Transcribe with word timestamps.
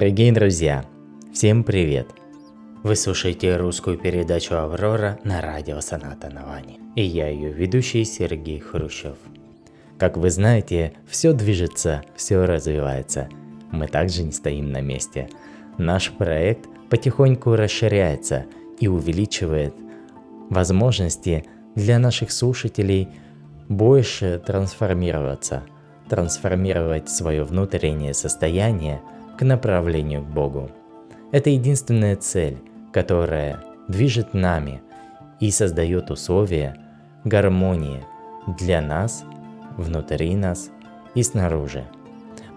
Дорогие 0.00 0.32
друзья, 0.32 0.86
всем 1.30 1.62
привет! 1.62 2.06
Вы 2.82 2.96
слушаете 2.96 3.58
русскую 3.58 3.98
передачу 3.98 4.54
«Аврора» 4.54 5.18
на 5.24 5.42
радио 5.42 5.82
«Соната 5.82 6.30
Навани». 6.30 6.80
И 6.96 7.02
я 7.02 7.28
ее 7.28 7.52
ведущий 7.52 8.04
Сергей 8.04 8.60
Хрущев. 8.60 9.18
Как 9.98 10.16
вы 10.16 10.30
знаете, 10.30 10.94
все 11.06 11.34
движется, 11.34 12.02
все 12.16 12.46
развивается. 12.46 13.28
Мы 13.72 13.88
также 13.88 14.22
не 14.22 14.32
стоим 14.32 14.72
на 14.72 14.80
месте. 14.80 15.28
Наш 15.76 16.10
проект 16.12 16.66
потихоньку 16.88 17.54
расширяется 17.54 18.46
и 18.78 18.88
увеличивает 18.88 19.74
возможности 20.48 21.44
для 21.74 21.98
наших 21.98 22.32
слушателей 22.32 23.10
больше 23.68 24.42
трансформироваться, 24.46 25.62
трансформировать 26.08 27.10
свое 27.10 27.44
внутреннее 27.44 28.14
состояние– 28.14 29.02
к 29.40 29.42
направлению 29.42 30.22
к 30.22 30.26
Богу. 30.26 30.70
Это 31.32 31.48
единственная 31.48 32.14
цель, 32.14 32.58
которая 32.92 33.64
движет 33.88 34.34
нами 34.34 34.82
и 35.40 35.50
создает 35.50 36.10
условия 36.10 36.76
гармонии 37.24 38.04
для 38.58 38.82
нас, 38.82 39.24
внутри 39.78 40.36
нас 40.36 40.70
и 41.14 41.22
снаружи. 41.22 41.86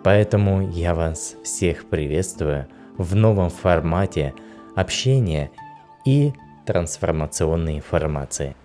Поэтому 0.04 0.70
я 0.72 0.94
вас 0.94 1.38
всех 1.46 1.86
приветствую 1.86 2.68
в 2.98 3.16
новом 3.16 3.50
формате 3.50 4.34
общения 4.76 5.52
и 6.06 6.34
трансформационной 6.66 7.78
информации. 7.78 8.58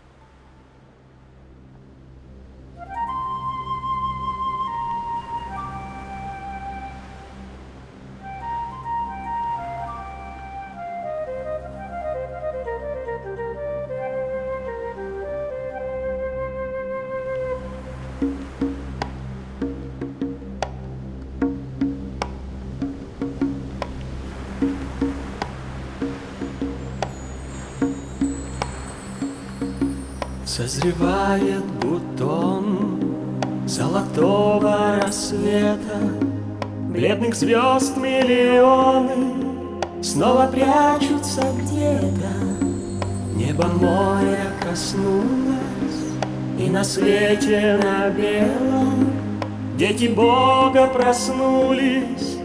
Проснулись 51.09 52.37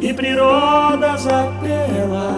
и 0.00 0.10
природа 0.14 1.18
запела. 1.18 2.32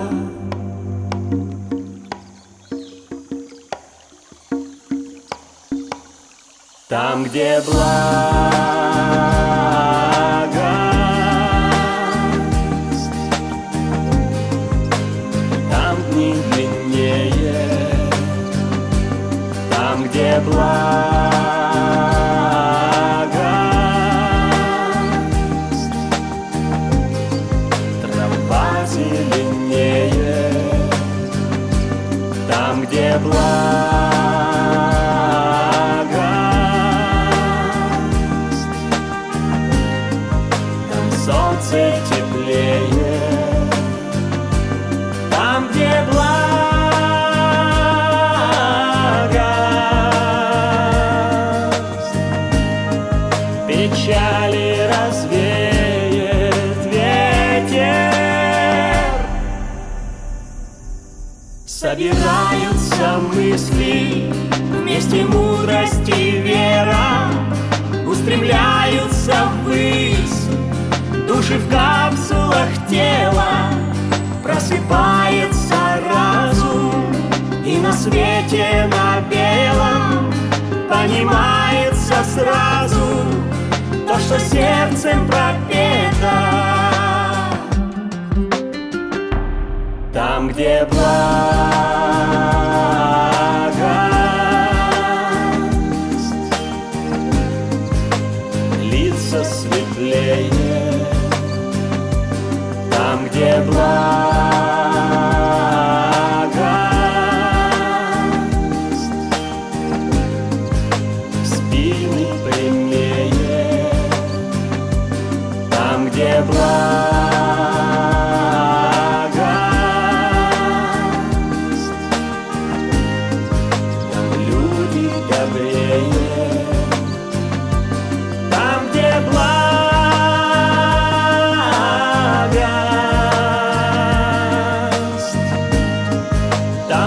Там, 6.89 7.22
где 7.22 7.62
благость, 7.65 8.67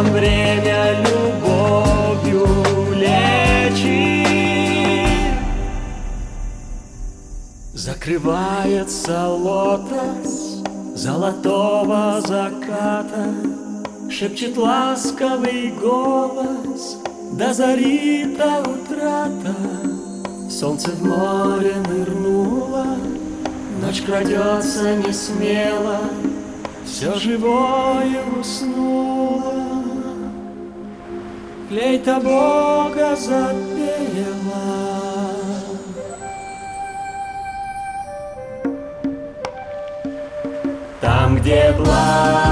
там 0.02 0.14
время 0.14 0.96
любовью 1.02 2.48
лечит. 2.94 4.28
Закрывается 7.74 9.28
лотос 9.28 10.64
золотого 10.96 12.22
заката, 12.22 13.30
Шепчет 14.10 14.58
ласковый 14.58 15.72
голос 15.82 16.98
до 17.34 17.54
зари 17.54 18.36
до 18.38 18.60
утрата. 18.60 19.56
Солнце 20.50 20.92
в 20.92 21.04
море 21.04 21.76
нырнуло, 21.88 22.86
Ночь 23.82 24.02
крадется 24.02 24.96
не 24.96 25.14
смело, 25.14 26.00
Все 26.86 27.14
живое 27.16 28.22
уснуло. 28.40 29.61
Флейта 31.72 32.20
Бога 32.20 33.16
запела. 33.16 33.46
Там, 41.00 41.38
где 41.38 41.74
благость, 41.78 42.51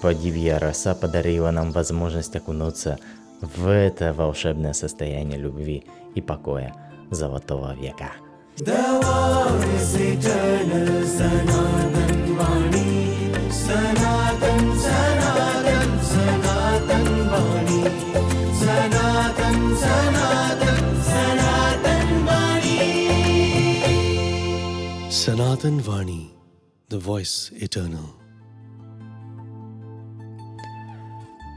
Группа 0.00 0.14
Дивья 0.14 0.60
Роса 0.60 0.94
подарила 0.94 1.50
нам 1.50 1.72
возможность 1.72 2.36
окунуться 2.36 3.00
в 3.40 3.66
это 3.66 4.12
волшебное 4.12 4.72
состояние 4.72 5.38
любви 5.38 5.86
и 6.14 6.20
покоя 6.20 6.72
золотого 7.10 7.74
века. 7.74 8.12
Sanatan 25.10 25.80
Vani, 25.80 26.30
the 26.88 26.98
voice 26.98 27.50
eternal. 27.60 28.27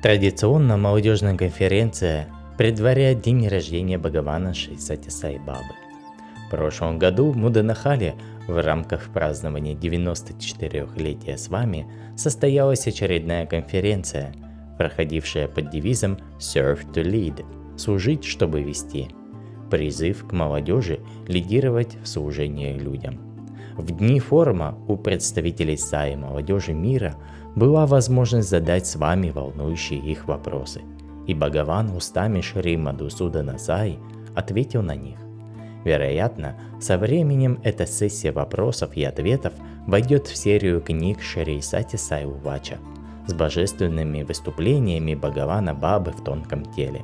Традиционно 0.02 0.78
молодежная 0.78 1.38
конференция 1.38 2.28
предваряет 2.58 3.22
день 3.22 3.48
рождения 3.48 4.00
Бхагавана 4.00 4.52
Шейсати 4.52 5.10
Сай 5.10 5.38
Бабы. 5.38 5.76
В 6.48 6.50
прошлом 6.50 6.98
году 6.98 7.30
в 7.30 7.38
Муданахале 7.38 8.16
в 8.48 8.60
рамках 8.60 9.10
празднования 9.14 9.76
94-летия 9.76 11.38
с 11.38 11.50
вами 11.50 11.86
состоялась 12.18 12.88
очередная 12.88 13.46
конференция, 13.46 14.34
проходившая 14.80 15.48
под 15.48 15.70
девизом 15.70 16.18
«Serve 16.40 16.92
to 16.94 17.04
Lead»– 17.04 17.46
«Служить, 17.78 18.24
чтобы 18.24 18.64
вести». 18.64 19.10
Призыв 19.70 20.28
к 20.28 20.32
молодежи 20.32 21.00
лидировать 21.28 21.96
в 22.04 22.08
служении 22.08 22.74
людям– 22.74 23.20
в 23.78 23.92
дни 23.92 24.20
форума 24.20 24.78
у 24.88 24.98
представителей 24.98 25.78
стаи 25.78 26.16
молодежи 26.16 26.74
мира 26.74 27.16
была 27.56 27.86
возможность 27.86 28.50
задать 28.50 28.88
с 28.88 28.96
вами 28.96 29.30
волнующие 29.30 30.00
их 30.00 30.28
вопросы. 30.28 30.82
И 31.28 31.34
Бхагаван 31.34 31.96
устами 31.96 32.42
Шри 32.42 32.78
Мадусудана 32.78 33.58
Сай 33.58 34.00
ответил 34.36 34.82
на 34.82 34.96
них. 34.96 35.18
Вероятно, 35.84 36.56
со 36.80 36.98
временем 36.98 37.60
эта 37.64 37.86
сессия 37.86 38.32
вопросов 38.32 38.96
и 38.96 39.04
ответов 39.04 39.54
войдет 39.88 40.28
в 40.28 40.36
серию 40.36 40.82
книг 40.82 41.22
Шри 41.22 41.62
Сати 41.62 41.98
Сай 41.98 42.26
Увача 42.26 42.78
с 43.28 43.34
божественными 43.34 44.24
выступлениями 44.24 45.16
Бхагавана 45.16 45.74
Бабы 45.74 46.12
в 46.12 46.24
тонком 46.24 46.66
теле. 46.74 47.04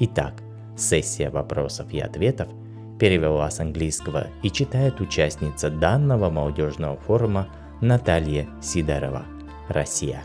Итак, 0.00 0.42
сессия 0.76 1.30
вопросов 1.30 1.86
и 1.92 2.00
ответов– 2.00 2.48
перевела 2.98 3.50
с 3.50 3.60
английского 3.60 4.28
и 4.42 4.50
читает 4.50 5.00
участница 5.00 5.70
данного 5.70 6.30
молодежного 6.30 6.96
форума 6.96 7.48
Наталья 7.80 8.46
Сидорова, 8.62 9.24
Россия. 9.68 10.24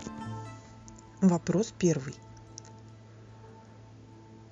Вопрос 1.19 1.73
первый. 1.75 2.13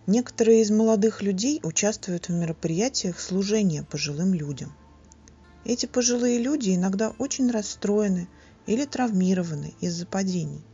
Некоторые 0.08 0.64
из 0.64 0.72
молодых 0.72 1.22
людей 1.22 1.60
участвуют 1.62 2.28
в 2.28 2.32
мероприятиях 2.32 3.20
служения 3.20 3.84
пожилым 3.84 4.34
людям. 4.34 4.74
Эти 5.64 5.86
пожилые 5.86 6.40
люди 6.40 6.74
иногда 6.74 7.14
очень 7.20 7.52
расстроены 7.52 8.28
или 8.66 8.86
травмированы 8.86 9.76
из-за 9.80 10.08
падений. 10.08 10.66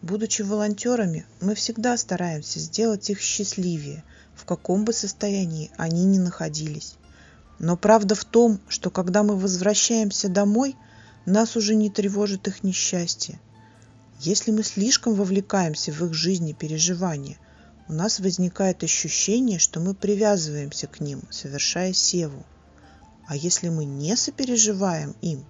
Будучи 0.00 0.42
волонтерами, 0.42 1.26
мы 1.40 1.56
всегда 1.56 1.96
стараемся 1.96 2.60
сделать 2.60 3.10
их 3.10 3.20
счастливее, 3.20 4.04
в 4.36 4.44
каком 4.44 4.84
бы 4.84 4.92
состоянии 4.92 5.72
они 5.76 6.04
ни 6.04 6.18
находились. 6.18 6.94
Но 7.58 7.76
правда 7.76 8.14
в 8.14 8.24
том, 8.24 8.60
что 8.68 8.90
когда 8.90 9.24
мы 9.24 9.36
возвращаемся 9.36 10.28
домой, 10.28 10.76
нас 11.26 11.56
уже 11.56 11.74
не 11.74 11.90
тревожит 11.90 12.48
их 12.48 12.62
несчастье. 12.62 13.40
Если 14.20 14.50
мы 14.50 14.62
слишком 14.62 15.14
вовлекаемся 15.14 15.92
в 15.92 16.02
их 16.04 16.14
жизни 16.14 16.52
переживания, 16.52 17.38
у 17.88 17.92
нас 17.92 18.20
возникает 18.20 18.84
ощущение, 18.84 19.58
что 19.58 19.80
мы 19.80 19.94
привязываемся 19.94 20.86
к 20.86 21.00
ним, 21.00 21.22
совершая 21.30 21.92
севу. 21.92 22.44
А 23.26 23.36
если 23.36 23.68
мы 23.68 23.84
не 23.84 24.16
сопереживаем 24.16 25.14
им, 25.22 25.44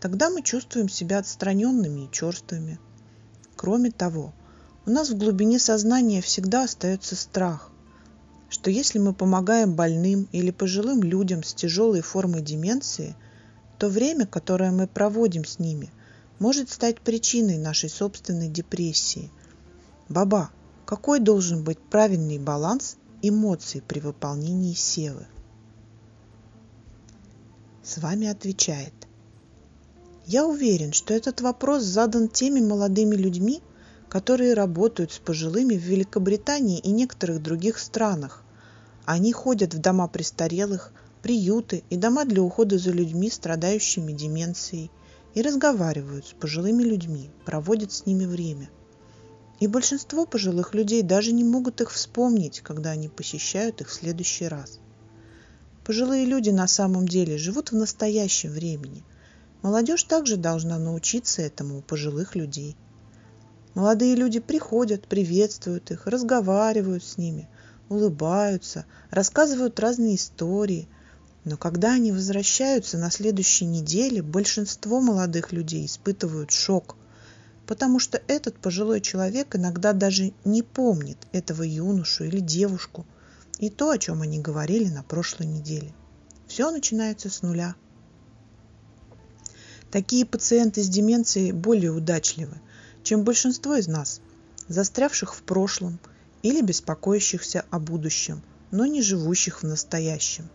тогда 0.00 0.30
мы 0.30 0.42
чувствуем 0.42 0.88
себя 0.88 1.18
отстраненными 1.18 2.06
и 2.06 2.10
черствыми. 2.10 2.78
Кроме 3.56 3.90
того, 3.90 4.32
у 4.86 4.90
нас 4.90 5.10
в 5.10 5.18
глубине 5.18 5.58
сознания 5.58 6.22
всегда 6.22 6.64
остается 6.64 7.14
страх, 7.14 7.70
что 8.48 8.70
если 8.70 8.98
мы 8.98 9.12
помогаем 9.12 9.74
больным 9.74 10.28
или 10.32 10.50
пожилым 10.50 11.02
людям 11.02 11.42
с 11.42 11.52
тяжелой 11.54 12.00
формой 12.00 12.40
деменции, 12.40 13.14
то 13.78 13.88
время, 13.88 14.26
которое 14.26 14.70
мы 14.70 14.86
проводим 14.86 15.44
с 15.44 15.58
ними, 15.58 15.90
может 16.38 16.70
стать 16.70 17.00
причиной 17.00 17.58
нашей 17.58 17.88
собственной 17.88 18.48
депрессии. 18.48 19.30
Баба, 20.08 20.50
какой 20.84 21.20
должен 21.20 21.64
быть 21.64 21.78
правильный 21.78 22.38
баланс 22.38 22.96
эмоций 23.22 23.82
при 23.86 24.00
выполнении 24.00 24.74
севы? 24.74 25.26
С 27.82 27.98
вами 27.98 28.26
отвечает. 28.26 28.92
Я 30.26 30.46
уверен, 30.46 30.92
что 30.92 31.14
этот 31.14 31.40
вопрос 31.40 31.84
задан 31.84 32.28
теми 32.28 32.60
молодыми 32.60 33.16
людьми, 33.16 33.62
которые 34.08 34.54
работают 34.54 35.12
с 35.12 35.18
пожилыми 35.18 35.74
в 35.74 35.82
Великобритании 35.82 36.78
и 36.78 36.90
некоторых 36.90 37.42
других 37.42 37.78
странах. 37.78 38.42
Они 39.06 39.32
ходят 39.32 39.72
в 39.72 39.78
дома 39.78 40.06
престарелых, 40.08 40.92
приюты 41.18 41.84
и 41.90 41.96
дома 41.96 42.24
для 42.24 42.42
ухода 42.42 42.78
за 42.78 42.90
людьми, 42.92 43.30
страдающими 43.30 44.12
деменцией, 44.12 44.90
и 45.34 45.42
разговаривают 45.42 46.26
с 46.26 46.32
пожилыми 46.32 46.82
людьми, 46.82 47.30
проводят 47.44 47.92
с 47.92 48.06
ними 48.06 48.24
время. 48.24 48.70
И 49.60 49.66
большинство 49.66 50.24
пожилых 50.24 50.74
людей 50.74 51.02
даже 51.02 51.32
не 51.32 51.44
могут 51.44 51.80
их 51.80 51.90
вспомнить, 51.90 52.60
когда 52.60 52.90
они 52.90 53.08
посещают 53.08 53.80
их 53.80 53.88
в 53.88 53.92
следующий 53.92 54.46
раз. 54.46 54.78
Пожилые 55.84 56.26
люди 56.26 56.50
на 56.50 56.66
самом 56.66 57.08
деле 57.08 57.38
живут 57.38 57.72
в 57.72 57.76
настоящем 57.76 58.50
времени. 58.50 59.04
Молодежь 59.62 60.04
также 60.04 60.36
должна 60.36 60.78
научиться 60.78 61.42
этому 61.42 61.78
у 61.78 61.82
пожилых 61.82 62.36
людей. 62.36 62.76
Молодые 63.74 64.14
люди 64.14 64.38
приходят, 64.38 65.08
приветствуют 65.08 65.90
их, 65.90 66.06
разговаривают 66.06 67.02
с 67.02 67.16
ними, 67.16 67.48
улыбаются, 67.88 68.86
рассказывают 69.10 69.80
разные 69.80 70.16
истории. 70.16 70.88
Но 71.44 71.56
когда 71.56 71.94
они 71.94 72.12
возвращаются 72.12 72.98
на 72.98 73.10
следующей 73.10 73.64
неделе, 73.64 74.22
большинство 74.22 75.00
молодых 75.00 75.52
людей 75.52 75.86
испытывают 75.86 76.50
шок, 76.50 76.96
потому 77.66 77.98
что 77.98 78.20
этот 78.26 78.58
пожилой 78.58 79.00
человек 79.00 79.54
иногда 79.54 79.92
даже 79.92 80.32
не 80.44 80.62
помнит 80.62 81.18
этого 81.32 81.62
юношу 81.62 82.24
или 82.24 82.40
девушку 82.40 83.06
и 83.58 83.70
то, 83.70 83.90
о 83.90 83.98
чем 83.98 84.22
они 84.22 84.40
говорили 84.40 84.88
на 84.88 85.02
прошлой 85.02 85.46
неделе. 85.46 85.92
Все 86.46 86.70
начинается 86.70 87.28
с 87.28 87.42
нуля. 87.42 87.74
Такие 89.90 90.26
пациенты 90.26 90.82
с 90.82 90.88
деменцией 90.88 91.52
более 91.52 91.92
удачливы, 91.92 92.60
чем 93.02 93.24
большинство 93.24 93.76
из 93.76 93.86
нас, 93.86 94.20
застрявших 94.68 95.34
в 95.34 95.42
прошлом 95.42 95.98
или 96.42 96.60
беспокоящихся 96.60 97.64
о 97.70 97.78
будущем, 97.78 98.42
но 98.70 98.86
не 98.86 99.02
живущих 99.02 99.62
в 99.62 99.66
настоящем. 99.66 100.48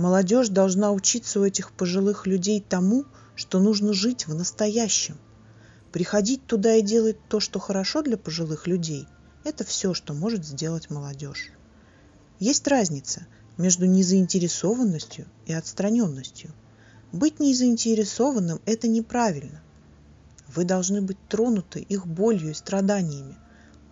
Молодежь 0.00 0.48
должна 0.48 0.92
учиться 0.92 1.40
у 1.40 1.44
этих 1.44 1.72
пожилых 1.72 2.26
людей 2.26 2.64
тому, 2.66 3.04
что 3.34 3.60
нужно 3.60 3.92
жить 3.92 4.26
в 4.26 4.34
настоящем. 4.34 5.18
Приходить 5.92 6.46
туда 6.46 6.76
и 6.76 6.80
делать 6.80 7.18
то, 7.28 7.38
что 7.38 7.58
хорошо 7.58 8.00
для 8.00 8.16
пожилых 8.16 8.66
людей– 8.66 9.06
это 9.44 9.62
все, 9.62 9.92
что 9.92 10.14
может 10.14 10.46
сделать 10.46 10.88
молодежь. 10.88 11.50
Есть 12.38 12.66
разница 12.66 13.26
между 13.58 13.84
незаинтересованностью 13.84 15.26
и 15.44 15.52
отстраненностью. 15.52 16.50
Быть 17.12 17.38
незаинтересованным– 17.38 18.62
это 18.64 18.88
неправильно. 18.88 19.60
Вы 20.48 20.64
должны 20.64 21.02
быть 21.02 21.18
тронуты 21.28 21.80
их 21.80 22.06
болью 22.06 22.52
и 22.52 22.54
страданиями, 22.54 23.36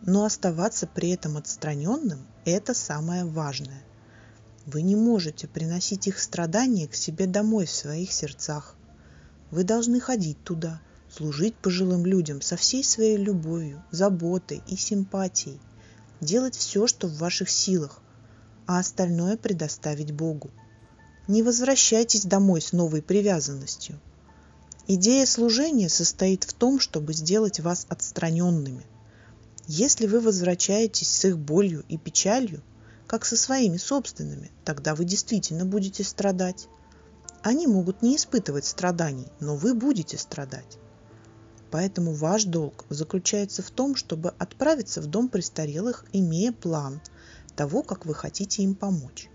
но 0.01 0.25
оставаться 0.25 0.87
при 0.87 1.11
этом 1.11 1.37
отстраненным– 1.37 2.27
это 2.47 2.73
самое 2.73 3.27
важное. 3.27 3.83
Вы 4.71 4.83
не 4.83 4.97
можете 4.97 5.49
приносить 5.49 6.09
их 6.09 6.19
страдания 6.19 6.87
к 6.89 6.95
себе 6.95 7.27
домой 7.27 7.65
в 7.65 7.71
своих 7.71 8.13
сердцах. 8.13 8.77
Вы 9.51 9.65
должны 9.65 9.99
ходить 9.99 10.45
туда, 10.45 10.83
служить 11.11 11.55
пожилым 11.55 12.05
людям 12.05 12.43
со 12.43 12.59
всей 12.59 12.85
своей 12.85 13.17
любовью, 13.17 13.83
заботой 13.93 14.61
и 14.67 14.77
симпатией, 14.77 15.59
делать 16.21 16.55
все, 16.55 16.87
что 16.87 17.07
в 17.07 17.17
ваших 17.17 17.49
силах, 17.49 18.03
а 18.67 18.79
остальное 18.79 19.39
предоставить 19.39 20.13
Богу. 20.13 20.51
Не 21.29 21.43
возвращайтесь 21.43 22.27
домой 22.27 22.61
с 22.61 22.75
новой 22.75 23.01
привязанностью. 23.01 23.99
Идея 24.87 25.25
служения 25.25 25.89
состоит 25.89 26.45
в 26.45 26.53
том, 26.53 26.79
чтобы 26.79 27.15
сделать 27.15 27.59
вас 27.59 27.87
отстраненными. 27.89 28.85
Если 29.67 30.07
вы 30.07 30.21
возвращаетесь 30.21 31.09
с 31.09 31.25
их 31.25 31.39
болью 31.39 31.87
и 31.89 31.97
печалью, 31.97 32.63
как 33.09 33.25
со 33.25 33.37
своими 33.37 33.79
собственными, 33.79 34.53
тогда 34.65 34.95
вы 34.95 35.05
действительно 35.05 35.65
будете 35.65 36.05
страдать. 36.05 36.69
Они 37.43 37.67
могут 37.67 38.03
не 38.03 38.17
испытывать 38.17 38.67
страданий, 38.67 39.27
но 39.41 39.57
вы 39.57 39.75
будете 39.75 40.19
страдать. 40.19 40.79
Поэтому 41.71 42.13
ваш 42.13 42.45
долг 42.45 42.85
заключается 42.91 43.63
в 43.63 43.71
том, 43.71 43.97
чтобы 43.97 44.35
отправиться 44.39 45.01
в 45.01 45.07
дом 45.07 45.29
престарелых, 45.29 46.05
имея 46.13 46.53
план 46.53 47.01
того, 47.57 47.83
как 47.83 48.05
вы 48.05 48.15
хотите 48.15 48.63
им 48.63 48.75
помочь. 48.75 49.29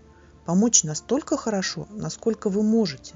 Помочь 0.46 0.84
настолько 0.84 1.36
хорошо, 1.36 1.88
насколько 1.90 2.50
вы 2.50 2.62
можете. 2.62 3.14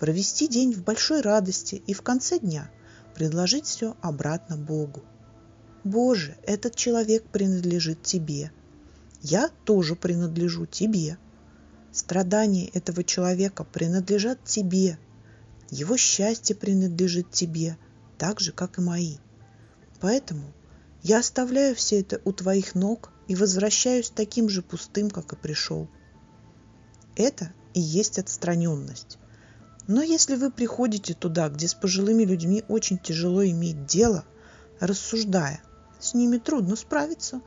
Провести 0.00 0.48
день 0.48 0.72
в 0.72 0.82
большой 0.82 1.20
радости 1.20 1.76
и 1.86 1.94
в 1.94 2.02
конце 2.02 2.40
дня 2.40 2.70
предложить 3.14 3.66
все 3.66 3.96
обратно 4.00 4.56
Богу. 4.56 5.04
Боже, 5.84 6.36
этот 6.42 6.74
человек 6.74 7.24
принадлежит 7.24 8.02
Тебе. 8.02 8.50
Я 9.22 9.48
тоже 9.64 9.96
принадлежу 9.96 10.66
Тебе. 10.66 11.16
Страдания 11.92 12.68
этого 12.68 13.02
человека 13.04 13.64
принадлежат 13.64 14.44
Тебе. 14.44 14.98
Его 15.70 15.96
счастье 15.96 16.54
принадлежит 16.54 17.30
Тебе– 17.30 17.78
так 18.22 18.38
же, 18.38 18.52
как 18.52 18.78
и 18.78 18.80
мои. 18.80 19.16
Поэтому 20.00 20.52
я 21.02 21.18
оставляю 21.18 21.74
все 21.74 22.02
это 22.02 22.20
у 22.24 22.32
твоих 22.32 22.76
ног 22.76 23.10
и 23.26 23.34
возвращаюсь 23.34 24.10
таким 24.10 24.48
же 24.48 24.62
пустым, 24.62 25.10
как 25.10 25.32
и 25.32 25.36
пришел. 25.36 25.88
Это 27.16 27.52
и 27.74 27.80
есть 27.80 28.20
отстраненность. 28.20 29.18
Но 29.88 30.02
если 30.02 30.36
вы 30.36 30.52
приходите 30.52 31.14
туда, 31.14 31.48
где 31.48 31.66
с 31.66 31.74
пожилыми 31.74 32.22
людьми 32.22 32.62
очень 32.68 32.96
тяжело 32.96 33.44
иметь 33.44 33.86
дело, 33.86 34.24
рассуждая, 34.78 35.60
с 35.98 36.14
ними 36.14 36.38
трудно 36.38 36.76
справиться, 36.76 37.40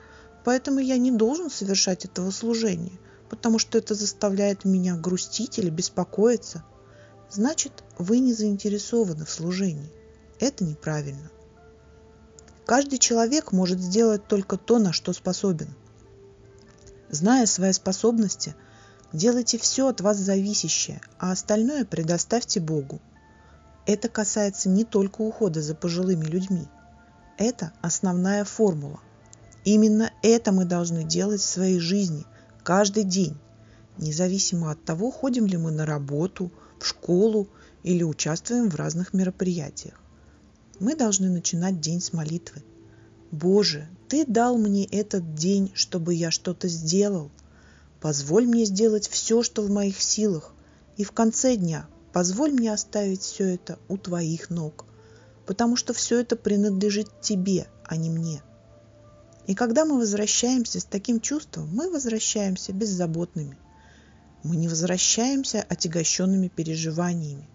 поэтому 0.46 0.80
я 0.80 0.98
не 0.98 1.12
должен 1.12 1.50
совершать 1.50 2.06
этого 2.06 2.30
служения, 2.30 3.00
потому 3.30 3.58
что 3.60 3.80
это 3.80 3.96
заставляет 3.96 4.64
меня 4.64 4.96
грустить 4.96 5.58
или 5.58 5.72
беспокоиться, 5.72 6.64
значит, 7.32 7.84
вы 7.98 8.20
не 8.20 8.32
заинтересованы 8.32 9.26
в 9.26 9.32
служении. 9.32 9.92
Это 10.40 10.64
неправильно. 10.64 11.32
Каждый 12.66 13.00
человек 13.00 13.52
может 13.52 13.80
сделать 13.80 14.28
только 14.28 14.58
то, 14.58 14.78
на 14.78 14.94
что 14.94 15.14
способен. 15.14 15.74
Зная 17.10 17.48
свои 17.48 17.72
способности, 17.72 18.56
делайте 19.14 19.58
все 19.58 19.88
от 19.88 20.02
вас 20.02 20.18
зависящее, 20.18 21.02
а 21.18 21.32
остальное 21.32 21.86
предоставьте 21.86 22.60
Богу. 22.60 23.02
Это 23.88 24.10
касается 24.10 24.70
не 24.70 24.84
только 24.84 25.22
ухода 25.22 25.62
за 25.62 25.74
пожилыми 25.74 26.26
людьми. 26.26 26.68
Это 27.38 27.74
основная 27.82 28.44
формула. 28.46 29.00
Именно 29.66 30.12
это 30.24 30.54
мы 30.54 30.64
должны 30.64 31.04
делать 31.04 31.42
в 31.42 31.46
своей 31.46 31.80
жизни 31.80 32.26
каждый 32.64 33.04
день, 33.04 33.38
независимо 33.98 34.72
от 34.72 34.84
того, 34.86 35.12
ходим 35.12 35.46
ли 35.46 35.58
мы 35.58 35.72
на 35.72 35.86
работу, 35.86 36.52
в 36.80 36.86
школу 36.86 37.50
или 37.84 38.04
участвуем 38.04 38.70
в 38.70 38.76
разных 38.76 39.14
мероприятиях 39.14 40.00
мы 40.80 40.96
должны 40.96 41.30
начинать 41.30 41.80
день 41.80 42.02
с 42.02 42.14
молитвы. 42.14 42.64
Боже, 43.32 43.88
Ты 44.08 44.26
дал 44.26 44.58
мне 44.58 44.86
этот 44.86 45.36
день, 45.36 45.72
чтобы 45.74 46.14
я 46.14 46.32
что-то 46.32 46.68
сделал. 46.68 47.32
Позволь 48.00 48.46
мне 48.46 48.66
сделать 48.66 49.08
все, 49.08 49.42
что 49.42 49.64
в 49.64 49.70
моих 49.70 50.02
силах. 50.02 50.54
И 50.96 51.04
в 51.04 51.12
конце 51.12 51.56
дня 51.56 51.88
позволь 52.14 52.52
мне 52.52 52.72
оставить 52.72 53.22
все 53.22 53.56
это 53.56 53.80
у 53.88 53.98
Твоих 53.98 54.50
ног, 54.50 54.86
потому 55.46 55.76
что 55.76 55.94
все 55.94 56.20
это 56.20 56.36
принадлежит 56.36 57.08
Тебе, 57.22 57.68
а 57.84 57.98
не 57.98 58.10
мне. 58.10 58.42
И 59.48 59.54
когда 59.54 59.86
мы 59.86 59.98
возвращаемся 59.98 60.80
с 60.80 60.86
таким 60.86 61.20
чувством, 61.20 61.70
мы 61.74 61.92
возвращаемся 61.92 62.74
беззаботными. 62.74 63.58
Мы 64.44 64.56
не 64.56 64.68
возвращаемся 64.68 65.66
отягощенными 65.68 66.48
переживаниями. 66.48 67.48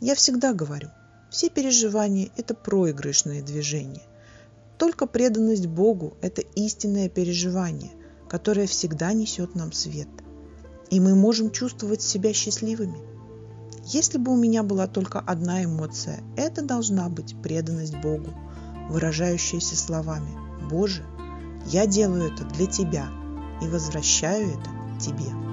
Я 0.00 0.14
всегда 0.14 0.52
говорю– 0.52 0.90
все 1.32 1.48
переживания– 1.48 2.28
это 2.36 2.52
проигрышные 2.52 3.40
движения. 3.40 4.02
Только 4.76 5.06
преданность 5.06 5.66
Богу– 5.66 6.12
это 6.20 6.42
истинное 6.42 7.08
переживание, 7.08 7.90
которое 8.28 8.66
всегда 8.66 9.14
несет 9.14 9.54
нам 9.54 9.72
свет. 9.72 10.08
И 10.90 11.00
мы 11.00 11.14
можем 11.14 11.50
чувствовать 11.50 12.02
себя 12.02 12.34
счастливыми. 12.34 12.98
Если 13.86 14.18
бы 14.18 14.30
у 14.30 14.36
меня 14.36 14.62
была 14.62 14.86
только 14.86 15.20
одна 15.20 15.64
эмоция, 15.64 16.20
это 16.36 16.60
должна 16.60 17.08
быть 17.08 17.34
преданность 17.42 17.96
Богу, 17.96 18.34
выражающаяся 18.90 19.74
словами 19.74 20.51
«Боже, 20.72 21.04
я 21.66 21.86
делаю 21.86 22.32
это 22.32 22.44
для 22.44 22.66
Тебя 22.66 23.06
и 23.60 23.66
возвращаю 23.68 24.48
это 24.48 24.70
Тебе». 24.98 25.51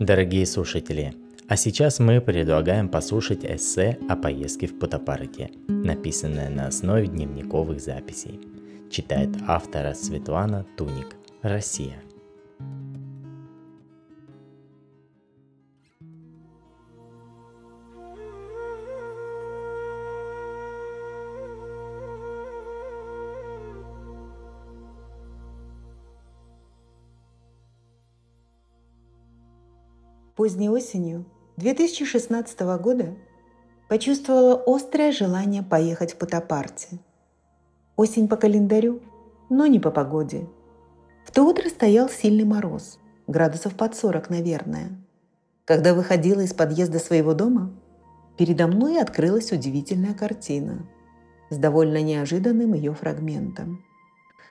Дорогие 0.00 0.46
слушатели, 0.46 1.14
а 1.48 1.56
сейчас 1.56 1.98
мы 1.98 2.22
предлагаем 2.22 2.88
послушать 2.88 3.44
эссе 3.44 3.98
о 4.08 4.16
поездке 4.16 4.68
в 4.68 4.78
Путапарте, 4.78 5.50
написанное 5.68 6.48
на 6.48 6.68
основе 6.68 7.08
дневниковых 7.08 7.78
записей. 7.78 8.40
Читает 8.90 9.28
автора 9.46 9.92
Светлана 9.92 10.64
Туник, 10.78 11.14
Россия. 11.42 12.02
Поздней 30.40 30.70
осенью 30.70 31.26
2016 31.58 32.60
года 32.80 33.14
почувствовала 33.90 34.62
острое 34.66 35.12
желание 35.12 35.62
поехать 35.62 36.14
в 36.14 36.16
Путапарте. 36.16 36.98
Осень 37.94 38.26
по 38.26 38.36
календарю, 38.36 39.02
но 39.50 39.66
не 39.66 39.78
по 39.78 39.90
погоде. 39.90 40.48
В 41.26 41.30
то 41.30 41.42
утро 41.42 41.68
стоял 41.68 42.08
сильный 42.08 42.44
мороз, 42.44 42.98
градусов 43.26 43.74
под 43.74 43.94
40, 43.94 44.30
наверное. 44.30 44.88
Когда 45.66 45.92
выходила 45.92 46.40
из 46.40 46.54
подъезда 46.54 47.00
своего 47.00 47.34
дома, 47.34 47.78
передо 48.38 48.66
мной 48.66 48.98
открылась 48.98 49.52
удивительная 49.52 50.14
картина 50.14 50.88
с 51.50 51.58
довольно 51.58 52.00
неожиданным 52.00 52.72
ее 52.72 52.94
фрагментом. 52.94 53.84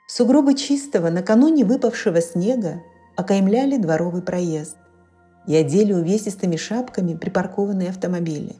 Сугробы 0.06 0.54
чистого, 0.54 1.10
накануне 1.10 1.64
выпавшего 1.64 2.20
снега 2.20 2.80
окаймляли 3.16 3.76
дворовый 3.76 4.22
проезд 4.22 4.76
и 5.50 5.56
одели 5.56 5.92
увесистыми 5.92 6.54
шапками 6.54 7.16
припаркованные 7.16 7.88
автомобили. 7.88 8.54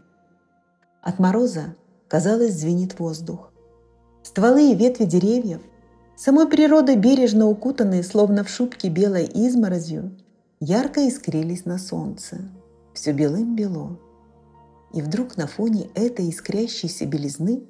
От 1.01 1.21
мороза, 1.21 1.77
казалось, 2.09 2.55
звенит 2.55 2.99
воздух. 2.99 3.53
Стволы 4.25 4.73
и 4.73 4.75
ветви 4.75 5.05
деревьев, 5.05 5.61
самой 6.17 6.49
природой 6.49 6.97
бережно 6.97 7.47
укутанные, 7.47 8.03
словно 8.03 8.43
в 8.43 8.49
шубке 8.49 8.89
белой 8.89 9.31
изморозью, 9.33 10.19
ярко 10.59 11.07
искрились 11.07 11.65
на 11.65 11.79
солнце. 11.79 12.39
Все 12.93 13.13
белым-бело. 13.13 13.97
И 14.93 15.01
вдруг 15.01 15.37
на 15.37 15.47
фоне 15.47 15.91
этой 15.95 16.29
искрящейся 16.29 17.07
белизны 17.07 17.63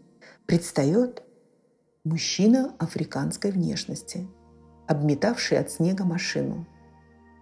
предстает 0.47 1.23
мужчина 2.05 2.73
африканской 2.79 3.51
внешности, 3.51 4.27
обметавший 4.89 5.59
от 5.59 5.71
снега 5.71 6.07
машину. 6.07 6.67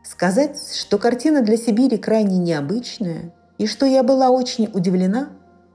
Сказать, 0.02 0.58
что 0.74 0.98
картина 0.98 1.42
для 1.42 1.56
Сибири 1.56 1.98
крайне 1.98 2.38
необычная 2.38 3.34
и 3.58 3.66
что 3.66 3.86
я 3.86 4.02
была 4.02 4.30
очень 4.30 4.70
удивлена, 4.72 5.30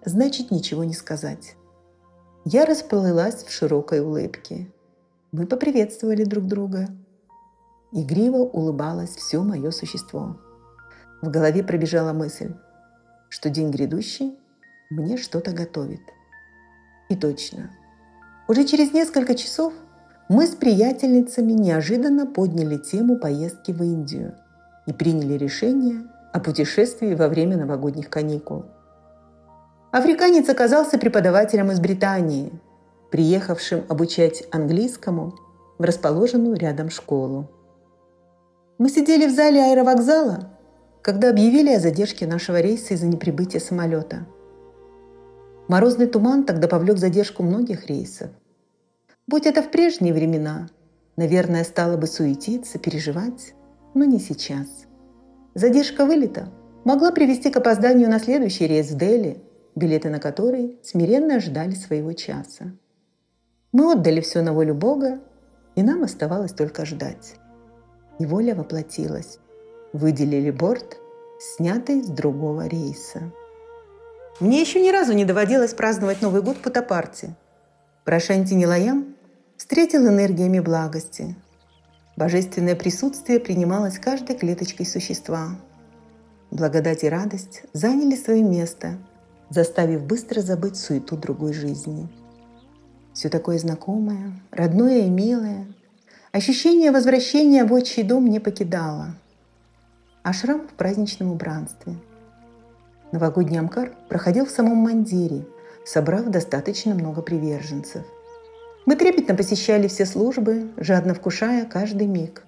значит 0.06 0.52
ничего 0.52 0.84
не 0.84 0.94
сказать. 0.94 1.56
Я 2.46 2.66
расплылась 2.66 3.44
в 3.44 3.52
широкой 3.52 4.02
улыбке. 4.02 4.72
Мы 5.32 5.48
поприветствовали 5.48 6.24
друг 6.24 6.46
друга. 6.46 6.88
Игриво 7.92 8.38
улыбалось 8.38 9.16
все 9.16 9.42
мое 9.42 9.72
существо. 9.72 10.38
В 11.22 11.30
голове 11.30 11.64
пробежала 11.64 12.12
мысль, 12.12 12.54
что 13.30 13.50
день 13.50 13.72
грядущий 13.72 14.38
мне 14.90 15.18
что-то 15.18 15.52
готовит. 15.52 16.02
И 17.10 17.16
точно. 17.16 17.72
Уже 18.48 18.66
через 18.66 18.92
несколько 18.94 19.36
часов 19.36 19.74
мы 20.34 20.48
с 20.48 20.56
приятельницами 20.56 21.52
неожиданно 21.52 22.26
подняли 22.26 22.78
тему 22.78 23.18
поездки 23.18 23.72
в 23.72 23.84
Индию 23.84 24.34
и 24.88 24.92
приняли 24.92 25.34
решение 25.34 26.08
о 26.34 26.40
путешествии 26.40 27.14
во 27.14 27.28
время 27.28 27.56
новогодних 27.56 28.10
каникул. 28.10 28.66
Африканец 29.92 30.50
оказался 30.50 30.98
преподавателем 30.98 31.70
из 31.70 31.80
Британии, 31.80 32.52
приехавшим 33.12 33.84
обучать 33.90 34.44
английскому 34.50 35.36
в 35.78 35.84
расположенную 35.84 36.56
рядом 36.56 36.90
школу. 36.90 37.52
Мы 38.80 38.90
сидели 38.90 39.28
в 39.28 39.36
зале 39.36 39.62
аэровокзала, 39.62 40.50
когда 41.04 41.30
объявили 41.30 41.76
о 41.76 41.80
задержке 41.80 42.26
нашего 42.26 42.60
рейса 42.60 42.96
из-за 42.96 43.06
неприбытия 43.06 43.60
самолета. 43.60 44.26
Морозный 45.68 46.08
туман 46.08 46.44
тогда 46.44 46.68
повлек 46.68 46.98
задержку 46.98 47.44
многих 47.44 47.86
рейсов. 47.86 48.32
Будь 49.28 49.46
это 49.46 49.62
в 49.62 49.72
прежние 49.72 50.14
времена, 50.14 50.70
наверное, 51.16 51.64
стало 51.64 51.96
бы 51.96 52.08
суетиться, 52.08 52.78
переживать, 52.78 53.54
но 53.94 54.04
не 54.04 54.20
сейчас. 54.20 54.68
Задержка 55.56 56.06
вылета 56.06 56.50
могла 56.84 57.12
привести 57.12 57.50
к 57.50 57.58
опозданию 57.58 58.10
на 58.10 58.20
следующий 58.20 58.68
рейс 58.68 58.92
в 58.92 58.98
Дели, 58.98 59.42
билеты 59.76 60.10
на 60.10 60.20
который 60.20 60.78
смиренно 60.84 61.40
ждали 61.40 61.74
своего 61.74 62.12
часа. 62.14 62.74
Мы 63.72 63.94
отдали 63.94 64.20
все 64.20 64.42
на 64.42 64.54
волю 64.54 64.76
Бога, 64.76 65.20
и 65.76 65.84
нам 65.84 66.04
оставалось 66.04 66.52
только 66.52 66.86
ждать. 66.86 67.36
И 68.20 68.26
воля 68.26 68.56
воплотилась. 68.56 69.40
Выделили 69.94 70.52
борт, 70.52 70.98
снятый 71.40 72.04
с 72.04 72.08
другого 72.08 72.68
рейса. 72.68 73.32
Мне 74.40 74.62
еще 74.62 74.82
ни 74.82 74.90
разу 74.90 75.14
не 75.14 75.26
доводилось 75.26 75.74
праздновать 75.74 76.22
Новый 76.22 76.42
год 76.42 76.58
в 76.58 76.62
Путапарте. 76.62 77.36
Прошанти 78.04 78.54
Нилаям 78.54 79.16
встретил 79.56 80.06
энергиями 80.10 80.60
благости. 80.60 81.38
Божественное 82.18 82.76
присутствие 82.76 83.40
принималось 83.40 83.98
каждой 83.98 84.36
клеточкой 84.36 84.86
существа. 84.86 85.56
Благодать 86.52 87.06
и 87.06 87.10
радость 87.10 87.64
заняли 87.72 88.18
свое 88.18 88.44
место, 88.44 88.98
заставив 89.50 90.04
быстро 90.04 90.42
забыть 90.42 90.76
суету 90.76 91.16
другой 91.16 91.54
жизни. 91.54 92.10
Все 93.14 93.30
такое 93.30 93.58
знакомое, 93.58 94.34
родное 94.52 95.06
и 95.06 95.10
милое. 95.10 95.66
Ощущение 96.34 96.92
возвращения 96.92 97.64
в 97.64 97.72
отчий 97.72 98.04
дом 98.04 98.26
не 98.26 98.42
покидало. 98.42 99.16
Ашрам 100.24 100.68
в 100.68 100.74
праздничном 100.74 101.32
убранстве. 101.32 101.96
Новогодний 103.14 103.60
Амкар 103.60 103.94
проходил 104.10 104.46
в 104.46 104.52
самом 104.52 104.80
Мандире, 104.80 105.46
собрав 105.86 106.30
достаточно 106.30 106.94
много 106.94 107.22
приверженцев. 107.22 108.04
Мы 108.86 108.96
трепетно 108.96 109.36
посещали 109.36 109.88
все 109.88 110.06
службы, 110.06 110.72
жадно 110.78 111.14
вкушая 111.14 111.66
каждый 111.66 112.08
миг, 112.08 112.44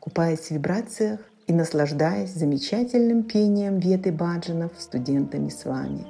купаясь 0.00 0.46
в 0.46 0.50
вибрациях 0.50 1.20
и 1.46 1.52
наслаждаясь 1.52 2.32
замечательным 2.32 3.22
пением 3.22 3.78
веты 3.78 4.10
баджанов 4.10 4.72
студентами 4.78 5.50
с 5.50 5.64
вами. 5.64 6.06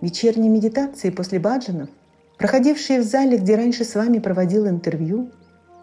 Вечерние 0.00 0.50
медитации 0.50 1.10
после 1.10 1.38
баджанов, 1.38 1.90
проходившие 2.38 3.00
в 3.00 3.04
зале, 3.04 3.36
где 3.36 3.56
раньше 3.56 3.84
с 3.84 3.94
вами 3.94 4.18
проводил 4.18 4.66
интервью, 4.66 5.30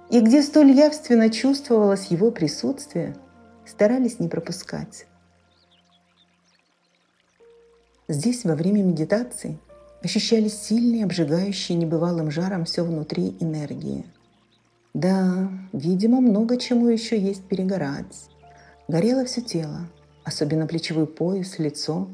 и 0.09 0.19
где 0.21 0.41
столь 0.41 0.71
явственно 0.71 1.29
чувствовалось 1.29 2.07
его 2.07 2.31
присутствие, 2.31 3.15
старались 3.65 4.19
не 4.19 4.27
пропускать. 4.27 5.05
Здесь 8.07 8.43
во 8.43 8.55
время 8.55 8.81
медитации 8.81 9.59
ощущались 10.03 10.61
сильные, 10.61 11.03
обжигающие 11.03 11.77
небывалым 11.77 12.31
жаром 12.31 12.65
все 12.65 12.83
внутри 12.83 13.35
энергии. 13.39 14.05
Да, 14.93 15.49
видимо, 15.73 16.19
много 16.19 16.57
чему 16.57 16.87
еще 16.87 17.19
есть 17.19 17.43
перегорать. 17.43 18.29
Горело 18.87 19.25
все 19.25 19.41
тело, 19.41 19.81
особенно 20.23 20.67
плечевой 20.67 21.05
пояс, 21.05 21.59
лицо. 21.59 22.09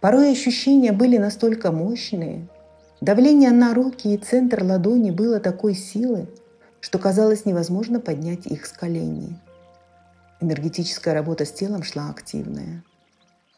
Порой 0.00 0.32
ощущения 0.32 0.92
были 0.92 1.18
настолько 1.18 1.70
мощные, 1.70 2.48
давление 3.00 3.50
на 3.50 3.74
руки 3.74 4.14
и 4.14 4.16
центр 4.16 4.62
ладони 4.62 5.10
было 5.10 5.38
такой 5.38 5.74
силы, 5.74 6.28
что 6.80 6.98
казалось 6.98 7.44
невозможно 7.44 8.00
поднять 8.00 8.46
их 8.46 8.66
с 8.66 8.72
коленей. 8.72 9.36
Энергетическая 10.40 11.14
работа 11.14 11.44
с 11.44 11.52
телом 11.52 11.84
шла 11.84 12.10
активная. 12.10 12.82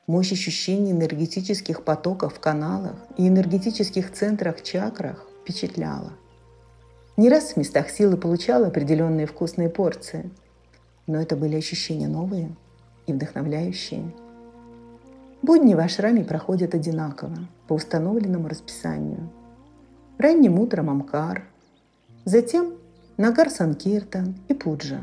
Мощь 0.06 0.32
ощущений 0.32 0.92
энергетических 0.92 1.82
потоков 1.82 2.34
в 2.34 2.40
каналах 2.40 2.96
и 3.16 3.26
энергетических 3.26 4.12
центрах 4.12 4.62
чакрах 4.62 5.26
впечатляла. 5.40 6.12
Не 7.16 7.30
раз 7.30 7.52
в 7.52 7.56
местах 7.56 7.88
силы 7.88 8.18
получала 8.18 8.66
определенные 8.66 9.26
вкусные 9.26 9.70
порции, 9.70 10.30
но 11.06 11.22
это 11.22 11.36
были 11.36 11.56
ощущения 11.56 12.06
новые 12.06 12.54
и 13.06 13.14
вдохновляющие. 13.14 14.12
Будни 15.40 15.74
в 15.74 15.78
ашраме 15.78 16.22
проходят 16.22 16.74
одинаково, 16.74 17.38
по 17.66 17.72
установленному 17.72 18.48
расписанию. 18.48 19.30
Ранним 20.18 20.58
утром 20.58 20.90
Амкар, 20.90 21.44
затем 22.26 22.74
Нагар 23.16 23.48
Санкиртан 23.48 24.34
и 24.48 24.54
Пуджа, 24.54 25.00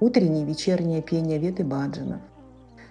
утреннее 0.00 0.44
и 0.44 0.46
вечернее 0.46 1.02
пение 1.02 1.38
Веды 1.38 1.64
Баджанов, 1.64 2.20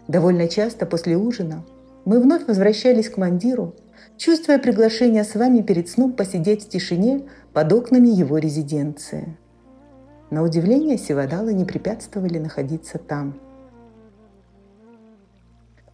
Довольно 0.08 0.48
часто 0.48 0.86
после 0.86 1.16
ужина 1.16 1.64
мы 2.06 2.20
вновь 2.20 2.48
возвращались 2.48 3.10
к 3.10 3.18
Мандиру, 3.18 3.76
чувствуя 4.18 4.58
приглашение 4.58 5.24
с 5.24 5.36
вами 5.36 5.62
перед 5.62 5.90
сном 5.90 6.14
посидеть 6.14 6.66
в 6.66 6.70
тишине 6.70 7.28
под 7.54 7.72
окнами 7.74 8.08
его 8.08 8.38
резиденции. 8.38 9.38
На 10.32 10.44
удивление 10.44 10.98
Сивадалы 10.98 11.54
не 11.54 11.66
препятствовали 11.66 12.40
находиться 12.40 12.98
там. 12.98 13.40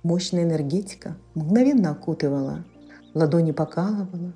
Мощная 0.03 0.43
энергетика 0.43 1.17
мгновенно 1.33 1.91
окутывала, 1.91 2.63
ладони 3.13 3.51
покалывала, 3.51 4.33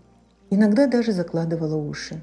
иногда 0.49 0.87
даже 0.87 1.13
закладывала 1.13 1.75
уши. 1.75 2.21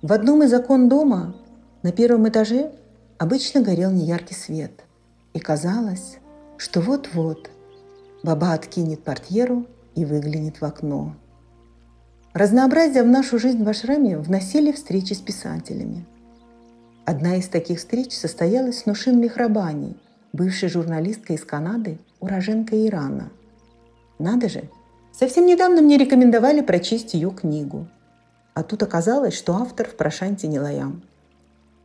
В 0.00 0.12
одном 0.12 0.42
из 0.42 0.52
окон 0.52 0.88
дома 0.88 1.36
на 1.82 1.92
первом 1.92 2.28
этаже 2.28 2.72
обычно 3.18 3.62
горел 3.62 3.92
неяркий 3.92 4.34
свет– 4.34 4.72
и 5.34 5.40
казалось, 5.40 6.18
что 6.56 6.80
вот-вот 6.80 7.50
баба 8.22 8.52
откинет 8.52 9.02
портьеру 9.02 9.66
и 9.94 10.04
выглянет 10.04 10.60
в 10.60 10.64
окно. 10.64 11.14
Разнообразие 12.32 13.02
в 13.02 13.08
нашу 13.08 13.38
жизнь 13.38 13.62
в 13.62 13.68
ашраме 13.68 14.16
вносили 14.16 14.72
встречи 14.72 15.12
с 15.12 15.20
писателями. 15.20 16.06
Одна 17.04 17.36
из 17.36 17.48
таких 17.48 17.78
встреч 17.78 18.12
состоялась 18.16 18.80
с 18.80 18.86
Нушин 18.86 19.20
Мехрабани, 19.20 19.96
бывшей 20.32 20.68
журналисткой 20.68 21.36
из 21.36 21.44
Канады, 21.44 21.98
уроженкой 22.20 22.86
Ирана. 22.86 23.30
Надо 24.18 24.48
же, 24.48 24.70
совсем 25.12 25.46
недавно 25.46 25.82
мне 25.82 25.98
рекомендовали 25.98 26.60
прочесть 26.60 27.14
ее 27.14 27.30
книгу. 27.30 27.86
А 28.54 28.62
тут 28.62 28.82
оказалось, 28.82 29.34
что 29.34 29.56
автор 29.56 29.88
в 29.88 29.96
Прошанте 29.96 30.46
Нилаям. 30.46 31.02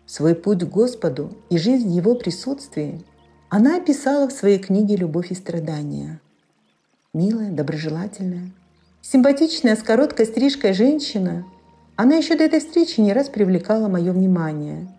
Свой 0.05 0.36
путь 0.36 0.63
к 0.63 0.69
Господу 0.69 1.36
и 1.49 1.57
жизнь 1.57 1.89
в 1.89 1.93
его 1.93 2.15
присутствии 2.15 3.03
она 3.49 3.77
описала 3.77 4.27
в 4.27 4.33
своей 4.33 4.60
книге 4.60 4.97
«Любовь 4.97 5.31
и 5.31 5.36
страдания». 5.36 6.19
Милая, 7.13 7.49
доброжелательная, 7.49 8.51
симпатичная, 9.01 9.77
с 9.77 9.83
короткой 9.83 10.25
стрижкой 10.25 10.73
женщина, 10.73 11.45
она 11.95 12.15
еще 12.15 12.36
до 12.36 12.43
этой 12.43 12.60
встречи 12.60 12.99
не 12.99 13.13
раз 13.13 13.29
привлекала 13.29 13.88
мое 13.88 14.12
внимание. 14.12 14.89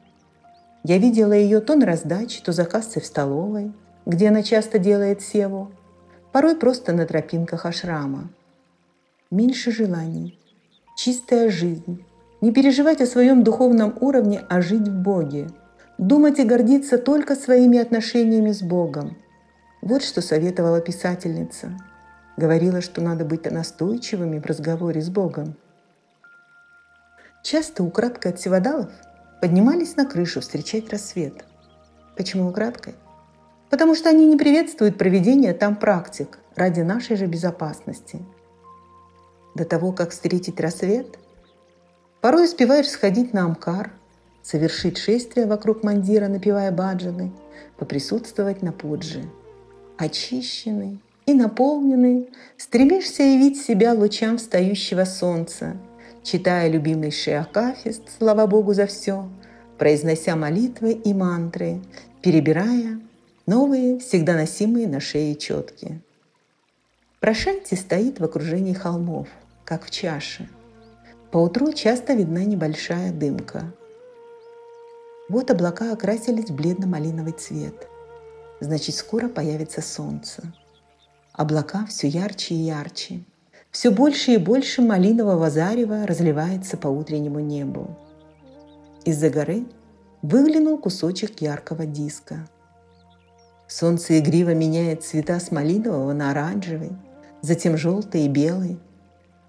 Я 0.82 0.96
видела 0.96 1.34
ее 1.34 1.60
то 1.60 1.74
на 1.76 1.84
раздаче, 1.84 2.40
то 2.42 2.52
за 2.52 2.64
кассой 2.64 3.02
в 3.02 3.06
столовой, 3.06 3.70
где 4.06 4.28
она 4.28 4.42
часто 4.42 4.78
делает 4.78 5.20
севу, 5.20 5.70
порой 6.32 6.56
просто 6.56 6.94
на 6.94 7.04
тропинках 7.04 7.66
ашрама. 7.66 8.30
Меньше 9.30 9.72
желаний, 9.72 10.38
чистая 10.96 11.50
жизнь, 11.50 12.02
не 12.40 12.50
переживать 12.50 13.02
о 13.02 13.06
своем 13.06 13.44
духовном 13.44 13.98
уровне, 14.00 14.42
а 14.48 14.62
жить 14.62 14.88
в 14.88 15.02
Боге– 15.02 15.48
Думать 15.98 16.38
и 16.38 16.44
гордиться 16.44 16.96
только 16.96 17.34
своими 17.34 17.76
отношениями 17.76 18.52
с 18.52 18.62
Богом. 18.62 19.16
Вот 19.82 20.04
что 20.04 20.22
советовала 20.22 20.80
писательница. 20.80 21.76
Говорила, 22.36 22.80
что 22.80 23.00
надо 23.00 23.24
быть 23.24 23.50
настойчивыми 23.50 24.38
в 24.38 24.46
разговоре 24.46 25.00
с 25.00 25.08
Богом. 25.08 25.56
Часто 27.42 27.82
украдкой 27.82 28.30
от 28.30 28.40
севадалов 28.40 28.92
поднимались 29.40 29.96
на 29.96 30.06
крышу 30.06 30.40
встречать 30.40 30.88
рассвет. 30.90 31.44
Почему 32.16 32.48
украдкой? 32.48 32.94
Потому 33.68 33.96
что 33.96 34.08
они 34.08 34.24
не 34.26 34.36
приветствуют 34.36 34.98
проведение 34.98 35.52
там 35.52 35.74
практик 35.74 36.38
ради 36.54 36.80
нашей 36.82 37.16
же 37.16 37.26
безопасности. 37.26 38.24
До 39.56 39.64
того, 39.64 39.90
как 39.90 40.10
встретить 40.10 40.60
рассвет, 40.60 41.18
порой 42.20 42.44
успеваешь 42.44 42.88
сходить 42.88 43.32
на 43.32 43.46
Амкар, 43.46 43.90
совершить 44.48 44.96
шествие 44.96 45.46
вокруг 45.46 45.82
мандира, 45.82 46.26
напевая 46.26 46.72
баджаны, 46.72 47.32
поприсутствовать 47.76 48.62
на 48.62 48.72
пуджи. 48.72 49.24
Очищенный 49.98 51.00
и 51.26 51.34
наполненный, 51.34 52.30
стремишься 52.56 53.22
явить 53.22 53.60
себя 53.60 53.92
лучам 53.92 54.38
встающего 54.38 55.04
солнца, 55.04 55.76
читая 56.22 56.70
любимый 56.70 57.10
шиакафист, 57.10 58.02
слава 58.16 58.46
Богу 58.46 58.72
за 58.72 58.86
все, 58.86 59.28
произнося 59.76 60.34
молитвы 60.34 60.92
и 60.92 61.12
мантры, 61.12 61.82
перебирая 62.22 63.00
новые, 63.44 63.98
всегда 63.98 64.34
носимые 64.34 64.88
на 64.88 65.00
шее 65.00 65.34
четки. 65.34 66.00
Прошанти 67.20 67.74
стоит 67.74 68.18
в 68.18 68.24
окружении 68.24 68.72
холмов, 68.72 69.28
как 69.66 69.84
в 69.84 69.90
чаше. 69.90 70.48
Поутру 71.30 71.74
часто 71.74 72.14
видна 72.14 72.44
небольшая 72.44 73.12
дымка. 73.12 73.74
Вот 75.28 75.50
облака 75.50 75.92
окрасились 75.92 76.48
в 76.48 76.54
бледно-малиновый 76.54 77.32
цвет. 77.32 77.86
Значит, 78.60 78.94
скоро 78.94 79.28
появится 79.28 79.82
солнце. 79.82 80.42
Облака 81.34 81.84
все 81.86 82.08
ярче 82.08 82.54
и 82.54 82.58
ярче. 82.58 83.24
Все 83.70 83.90
больше 83.90 84.32
и 84.32 84.36
больше 84.38 84.80
малинового 84.80 85.50
зарева 85.50 86.06
разливается 86.06 86.78
по 86.78 86.88
утреннему 86.88 87.40
небу. 87.40 87.94
Из-за 89.04 89.28
горы 89.28 89.66
выглянул 90.22 90.78
кусочек 90.78 91.42
яркого 91.42 91.84
диска. 91.84 92.48
Солнце 93.66 94.18
игриво 94.20 94.54
меняет 94.54 95.04
цвета 95.04 95.38
с 95.38 95.50
малинового 95.50 96.14
на 96.14 96.30
оранжевый, 96.30 96.92
затем 97.42 97.76
желтый 97.76 98.22
и 98.22 98.28
белый. 98.28 98.80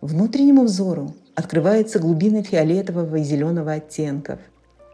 Внутреннему 0.01 0.65
взору 0.65 1.15
открываются 1.35 1.99
глубины 1.99 2.43
фиолетового 2.43 3.15
и 3.15 3.23
зеленого 3.23 3.71
оттенков– 3.71 4.39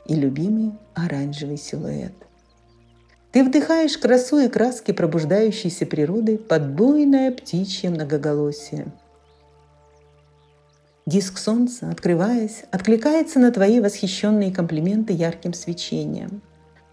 и 0.08 0.16
любимый 0.16 0.74
оранжевый 0.94 1.58
силуэт. 1.58 2.14
Ты 3.32 3.44
вдыхаешь 3.44 3.98
красу 3.98 4.40
и 4.40 4.48
краски 4.48 4.94
пробуждающейся 4.94 5.86
природы 5.86 6.38
под 6.38 6.74
буйное 6.74 7.32
птичье 7.32 7.90
многоголосие. 7.90 8.88
Диск 11.06 11.38
солнца, 11.38 11.90
открываясь, 11.90 12.64
откликается 12.72 13.40
на 13.40 13.52
твои 13.52 13.80
восхищенные 13.80 14.54
комплименты 14.54 15.14
ярким 15.14 15.54
свечением, 15.54 16.42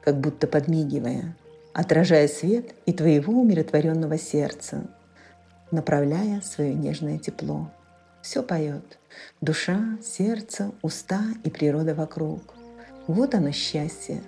как 0.02 0.20
будто 0.20 0.46
подмигивая, 0.46 1.36
отражая 1.72 2.28
свет 2.28 2.74
и 2.86 2.92
твоего 2.92 3.40
умиротворенного 3.40 4.18
сердца, 4.18 4.84
направляя 5.70 6.40
свое 6.40 6.74
нежное 6.74 7.18
тепло. 7.18 7.70
Все 8.20 8.42
поет. 8.42 8.98
Душа, 9.40 9.96
сердце, 10.02 10.72
уста 10.82 11.22
и 11.44 11.50
природа 11.50 11.94
вокруг– 11.94 12.54
вот 13.06 13.34
оно 13.34 13.52
счастье. 13.52 14.22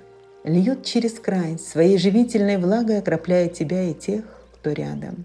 Льет 0.45 0.85
через 0.85 1.13
край, 1.13 1.59
своей 1.59 1.97
живительной 1.99 2.59
влагой 2.59 2.99
окропляя 2.99 3.49
тебя 3.49 3.83
и 3.83 3.95
тех, 3.95 4.25
кто 4.55 4.73
рядом. 4.73 5.25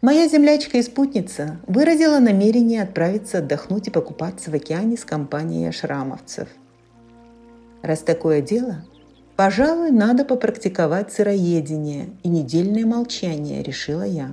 Моя 0.00 0.28
землячка 0.28 0.78
и 0.78 0.82
спутница 0.82 1.58
выразила 1.66 2.18
намерение 2.18 2.82
отправиться 2.82 3.38
отдохнуть 3.38 3.88
и 3.88 3.90
покупаться 3.90 4.50
в 4.50 4.54
океане 4.54 4.96
с 4.96 5.04
компанией 5.04 5.68
ашрамовцев. 5.68 6.48
Раз 7.82 8.00
такое 8.00 8.42
дело, 8.42 8.84
Пожалуй, 9.36 9.90
надо 9.90 10.24
попрактиковать 10.24 11.12
сыроедение 11.12 12.10
и 12.22 12.28
недельное 12.28 12.84
молчание, 12.84 13.62
решила 13.62 14.02
я. 14.02 14.30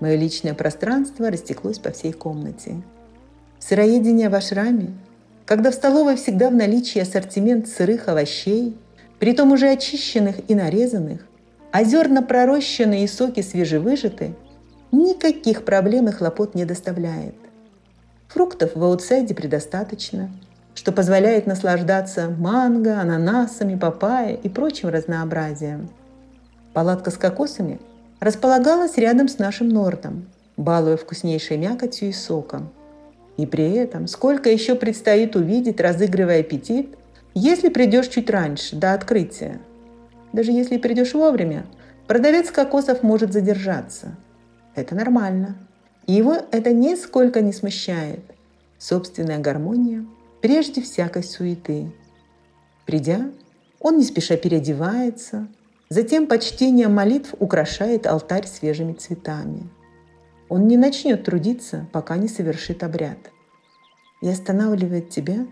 Мое 0.00 0.16
личное 0.16 0.52
пространство 0.52 1.30
растеклось 1.30 1.78
по 1.78 1.90
всей 1.90 2.12
комнате. 2.12 2.82
Сыроедение 3.60 4.28
в 4.28 4.34
ашраме, 4.34 4.90
когда 5.46 5.70
в 5.70 5.74
столовой 5.74 6.16
всегда 6.16 6.50
в 6.50 6.54
наличии 6.54 7.00
ассортимент 7.00 7.68
сырых 7.68 8.08
овощей, 8.08 8.76
притом 9.18 9.52
уже 9.52 9.68
очищенных 9.68 10.36
и 10.48 10.54
нарезанных, 10.54 11.26
а 11.70 11.84
зерна 11.84 12.22
пророщенные 12.22 13.04
и 13.04 13.08
соки 13.08 13.42
свежевыжаты, 13.42 14.34
никаких 14.92 15.64
проблем 15.64 16.08
и 16.08 16.12
хлопот 16.12 16.54
не 16.54 16.64
доставляет. 16.64 17.34
Фруктов 18.28 18.74
в 18.74 18.82
аутсайде 18.82 19.34
предостаточно, 19.34 20.30
что 20.74 20.92
позволяет 20.92 21.46
наслаждаться 21.46 22.28
манго, 22.28 23.00
ананасами, 23.00 23.76
папайей 23.76 24.36
и 24.42 24.48
прочим 24.48 24.88
разнообразием. 24.88 25.88
Палатка 26.72 27.10
с 27.10 27.16
кокосами 27.16 27.80
располагалась 28.18 28.96
рядом 28.96 29.28
с 29.28 29.38
нашим 29.38 29.68
нортом, 29.68 30.26
балуя 30.56 30.96
вкуснейшей 30.96 31.58
мякотью 31.58 32.08
и 32.08 32.12
соком. 32.12 32.70
И 33.36 33.46
при 33.46 33.72
этом 33.72 34.06
сколько 34.06 34.50
еще 34.50 34.74
предстоит 34.74 35.36
увидеть, 35.36 35.80
разыгрывая 35.80 36.40
аппетит, 36.40 36.96
если 37.34 37.68
придешь 37.68 38.08
чуть 38.08 38.30
раньше, 38.30 38.76
до 38.76 38.94
открытия. 38.94 39.60
Даже 40.32 40.52
если 40.52 40.78
придешь 40.78 41.14
вовремя, 41.14 41.66
продавец 42.06 42.50
кокосов 42.50 43.02
может 43.02 43.32
задержаться. 43.32 44.16
Это 44.74 44.94
нормально. 44.94 45.56
И 46.06 46.12
его 46.12 46.36
это 46.52 46.72
нисколько 46.72 47.40
не 47.40 47.52
смущает. 47.52 48.20
Собственная 48.78 49.38
гармония 49.38 50.04
прежде 50.44 50.82
всякой 50.82 51.24
суеты. 51.24 51.90
Придя, 52.84 53.30
он 53.80 53.96
не 53.96 54.04
спеша 54.04 54.36
переодевается, 54.36 55.48
затем 55.88 56.26
почтение 56.26 56.88
молитв 56.88 57.34
украшает 57.38 58.06
алтарь 58.06 58.46
свежими 58.46 58.92
цветами. 58.92 59.70
Он 60.48 60.66
не 60.66 60.76
начнет 60.76 61.24
трудиться, 61.24 61.88
пока 61.92 62.16
не 62.16 62.28
совершит 62.28 62.82
обряд. 62.82 63.18
И 64.20 64.28
останавливает 64.28 65.10
тебя, 65.10 65.46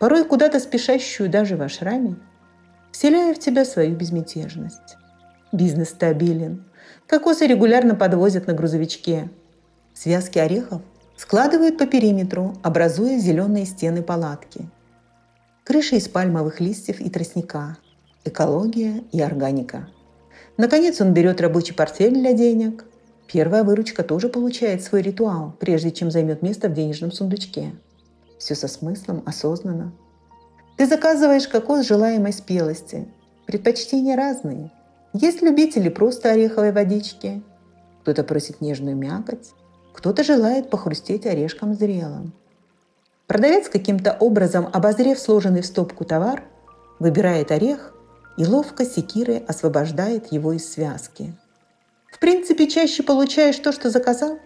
порой 0.00 0.24
куда-то 0.24 0.60
спешащую 0.60 1.30
даже 1.30 1.56
в 1.56 1.62
ашраме, 1.62 2.16
вселяя 2.92 3.34
в 3.34 3.38
тебя 3.38 3.64
свою 3.64 3.96
безмятежность. 3.96 4.96
Бизнес 5.52 5.90
стабилен. 5.90 6.64
Кокосы 7.06 7.46
регулярно 7.46 7.94
подвозят 7.94 8.46
на 8.46 8.54
грузовичке. 8.54 9.30
Связки 9.94 10.38
орехов 10.38 10.82
складывают 11.16 11.78
по 11.78 11.86
периметру, 11.86 12.54
образуя 12.62 13.18
зеленые 13.18 13.66
стены 13.66 14.02
палатки. 14.02 14.68
Крыши 15.64 15.96
из 15.96 16.08
пальмовых 16.08 16.60
листьев 16.60 17.00
и 17.00 17.10
тростника. 17.10 17.76
Экология 18.24 19.02
и 19.12 19.20
органика. 19.20 19.88
Наконец 20.56 21.00
он 21.00 21.12
берет 21.12 21.40
рабочий 21.40 21.74
портфель 21.74 22.14
для 22.14 22.32
денег. 22.32 22.84
Первая 23.32 23.64
выручка 23.64 24.02
тоже 24.02 24.28
получает 24.28 24.82
свой 24.82 25.00
ритуал, 25.00 25.54
прежде 25.58 25.90
чем 25.90 26.10
займет 26.10 26.42
место 26.42 26.68
в 26.68 26.74
денежном 26.74 27.12
сундучке. 27.12 27.72
Все 28.38 28.54
со 28.54 28.68
смыслом, 28.68 29.22
осознанно. 29.24 29.92
Ты 30.76 30.86
заказываешь 30.86 31.48
кокос 31.48 31.86
желаемой 31.86 32.34
спелости. 32.34 33.08
Предпочтения 33.46 34.16
разные. 34.16 34.70
Есть 35.14 35.40
любители 35.40 35.88
просто 35.88 36.30
ореховой 36.30 36.72
водички. 36.72 37.42
Кто-то 38.02 38.22
просит 38.22 38.60
нежную 38.60 38.96
мякоть, 38.96 39.52
кто-то 39.94 40.24
желает 40.24 40.68
похрустеть 40.68 41.24
орешком 41.24 41.74
зрелым. 41.74 42.34
Продавец 43.26 43.70
каким-то 43.70 44.14
образом, 44.20 44.68
обозрев 44.70 45.18
сложенный 45.18 45.62
в 45.62 45.66
стопку 45.66 46.04
товар, 46.04 46.44
выбирает 46.98 47.50
орех 47.50 47.94
и 48.36 48.44
ловко 48.44 48.84
секирой 48.84 49.38
освобождает 49.38 50.32
его 50.32 50.52
из 50.52 50.70
связки. 50.70 51.34
Принципе, 52.22 52.68
чаще 52.68 53.02
получаешь 53.02 53.58
то, 53.58 53.72
что 53.72 53.90
заказал, 53.90 54.38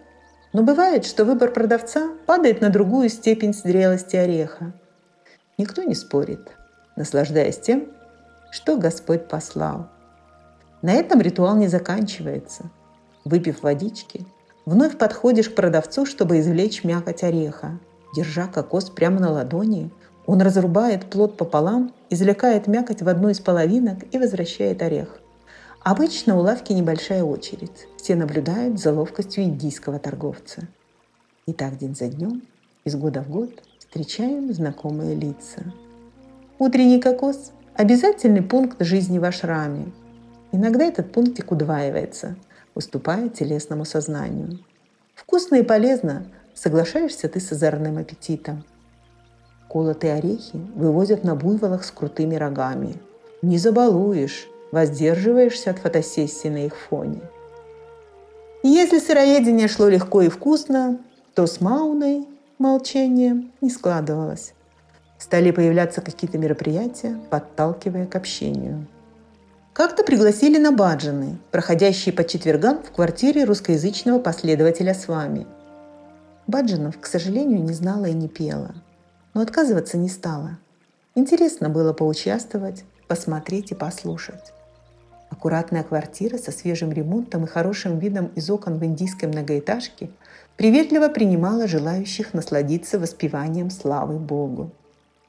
но 0.51 0.63
бывает, 0.63 1.05
что 1.05 1.23
выбор 1.23 1.51
продавца 1.51 2.09
падает 2.25 2.59
на 2.59 2.69
другую 2.69 3.07
степень 3.07 3.53
зрелости 3.53 4.17
ореха. 4.17 4.73
Никто 5.57 5.83
не 5.83 5.95
спорит, 5.95 6.41
наслаждаясь 6.95 7.59
тем, 7.59 7.87
что 8.51 8.75
Господь 8.75 9.29
послал. 9.29 9.87
На 10.81 10.93
этом 10.93 11.21
ритуал 11.21 11.55
не 11.55 11.67
заканчивается. 11.69 12.65
Выпив 13.23 13.63
водички– 13.63 14.25
Вновь 14.67 14.97
подходишь 14.97 15.49
к 15.49 15.55
продавцу, 15.55 16.05
чтобы 16.05 16.39
извлечь 16.39 16.83
мякоть 16.83 17.23
ореха. 17.23 17.79
Держа 18.13 18.47
кокос 18.47 18.89
прямо 18.89 19.17
на 19.21 19.31
ладони, 19.31 19.91
он 20.25 20.41
разрубает 20.41 21.05
плод 21.05 21.37
пополам, 21.37 21.93
извлекает 22.09 22.67
мякоть 22.67 23.01
в 23.01 23.07
одну 23.07 23.29
из 23.29 23.39
половинок 23.39 23.99
и 24.11 24.17
возвращает 24.17 24.81
орех. 24.81 25.21
Обычно 25.89 26.37
у 26.37 26.41
лавки 26.41 26.73
небольшая 26.73 27.23
очередь. 27.23 27.87
Все 27.95 28.17
наблюдают 28.17 28.77
за 28.77 28.91
ловкостью 28.91 29.45
индийского 29.45 29.99
торговца. 29.99 30.67
И 31.45 31.53
так 31.53 31.77
день 31.77 31.95
за 31.95 32.09
днем, 32.09 32.41
из 32.83 32.97
года 32.97 33.21
в 33.21 33.29
год, 33.29 33.51
встречаем 33.79 34.53
знакомые 34.53 35.15
лица. 35.15 35.63
Утренний 36.59 36.99
кокос– 36.99 37.53
обязательный 37.73 38.41
пункт 38.41 38.83
жизни 38.83 39.17
в 39.17 39.23
ашраме. 39.23 39.93
Иногда 40.51 40.83
этот 40.83 41.13
пунктик 41.13 41.53
удваивается– 41.53 42.35
уступая 42.75 43.29
телесному 43.29 43.85
сознанию. 43.85 44.59
Вкусно 45.15 45.55
и 45.55 45.63
полезно, 45.63 46.27
соглашаешься 46.53 47.29
ты 47.29 47.39
с 47.39 47.49
озорным 47.53 47.97
аппетитом. 47.97 48.65
Колотые 49.69 50.15
орехи 50.15 50.57
вывозят 50.75 51.23
на 51.23 51.33
буйволах 51.35 51.85
с 51.85 51.91
крутыми 51.91 52.35
рогами. 52.35 52.95
Не 53.41 53.57
забалуешь, 53.57 54.49
воздерживаешься 54.71 55.71
от 55.71 55.79
фотосессии 55.79 56.47
на 56.47 56.65
их 56.65 56.75
фоне. 56.75 57.21
Если 58.63 58.99
сыроедение 58.99 59.67
шло 59.67 59.87
легко 59.87 60.21
и 60.21 60.29
вкусно, 60.29 60.99
то 61.33 61.47
с 61.47 61.61
Мауной 61.61 62.27
молчание 62.57 63.43
не 63.61 63.69
складывалось. 63.69 64.53
Стали 65.17 65.51
появляться 65.51 66.01
какие-то 66.01 66.37
мероприятия, 66.37 67.19
подталкивая 67.29 68.05
к 68.05 68.15
общению– 68.15 68.87
как-то 69.77 70.03
пригласили 70.03 70.57
на 70.57 70.71
баджаны, 70.71 71.37
проходящие 71.51 72.11
по 72.11 72.23
четвергам 72.23 72.81
в 72.81 72.89
квартире 72.89 73.43
русскоязычного 73.43 74.17
последователя 74.17 74.95
с 74.95 75.07
вами. 75.07 75.45
Баджанов, 76.47 76.99
к 76.99 77.05
сожалению, 77.05 77.61
не 77.61 77.73
знала 77.73 78.05
и 78.05 78.13
не 78.13 78.27
пела, 78.27 78.73
но 79.35 79.41
отказываться 79.41 79.95
не 79.99 80.09
стала. 80.09 80.57
Интересно 81.13 81.69
было 81.69 81.93
поучаствовать, 81.93 82.85
посмотреть 83.07 83.69
и 83.69 83.75
послушать. 83.75 84.51
Аккуратная 85.29 85.83
квартира 85.83 86.37
со 86.37 86.51
свежим 86.51 86.91
ремонтом 86.91 87.43
и 87.43 87.47
хорошим 87.47 87.99
видом 87.99 88.27
из 88.35 88.49
окон 88.49 88.77
в 88.77 88.85
индийской 88.85 89.27
многоэтажке 89.27 90.09
приветливо 90.55 91.09
принимала 91.09 91.67
желающих 91.67 92.33
насладиться 92.33 92.99
воспеванием 92.99 93.69
славы 93.69 94.17
Богу. 94.17 94.71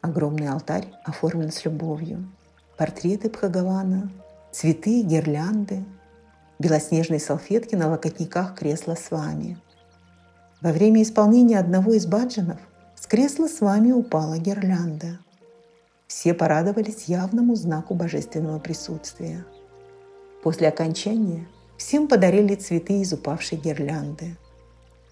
Огромный 0.01 0.49
алтарь 0.49 0.87
оформлен 1.05 1.51
с 1.51 1.65
любовью. 1.65 2.29
Портреты 2.77 3.29
Бхагавана 3.29 4.11
цветы, 4.51 5.03
гирлянды, 5.03 5.85
белоснежные 6.59 7.21
салфетки 7.21 7.75
на 7.75 7.89
локотниках 7.89 8.55
кресла 8.55 8.95
с 8.95 9.11
вами. 9.11 9.59
Во 10.61 10.73
время 10.73 11.03
исполнения 11.03 11.59
одного 11.59 11.93
из 11.93 12.07
баджанов 12.07 12.59
с 12.97 13.07
кресла 13.07 13.47
с 13.47 13.61
вами 13.61 13.93
упала 13.93 14.39
гирлянда. 14.39 15.19
Все 16.07 16.35
порадовались 16.35 17.05
явному 17.05 17.55
знаку 17.55 17.95
божественного 17.95 18.59
присутствия. 18.59 19.45
После 20.43 20.69
окончания 20.69 21.47
всем 21.77 22.09
подарили 22.09 22.55
цветы 22.55 23.01
из 23.01 23.13
упавшей 23.13 23.59
гирлянды. 23.59 24.37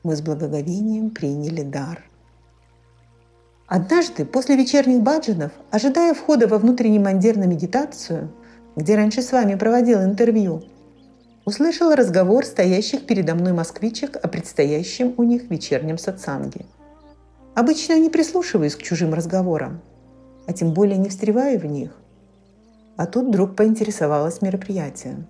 Мы 0.02 0.16
с 0.16 0.20
благоговением 0.20 1.10
приняли 1.10 1.62
дар. 1.62 2.04
Однажды, 3.66 4.24
после 4.24 4.56
вечерних 4.56 5.02
баджанов, 5.02 5.52
ожидая 5.70 6.14
входа 6.14 6.46
во 6.46 6.58
внутренний 6.58 7.00
мандир 7.00 7.36
на 7.36 7.44
медитацию– 7.44 8.30
где 8.76 8.94
раньше 8.94 9.22
с 9.22 9.32
вами 9.32 9.54
проводил 9.54 10.02
интервью, 10.02 10.62
услышала 11.46 11.96
разговор 11.96 12.44
стоящих 12.44 13.06
передо 13.06 13.34
мной 13.34 13.54
москвичек 13.54 14.16
о 14.22 14.28
предстоящем 14.28 15.14
у 15.16 15.22
них 15.22 15.50
вечернем 15.50 15.96
сатсанге. 15.96 16.66
Обычно 17.54 17.94
я 17.94 17.98
не 17.98 18.10
прислушиваюсь 18.10 18.76
к 18.76 18.82
чужим 18.82 19.14
разговорам, 19.14 19.80
а 20.46 20.52
тем 20.52 20.74
более 20.74 20.98
не 20.98 21.08
встреваю 21.08 21.58
в 21.58 21.64
них. 21.64 21.90
А 22.96 23.06
тут 23.06 23.28
вдруг 23.28 23.56
поинтересовалась 23.56 24.42
мероприятием. 24.42 25.26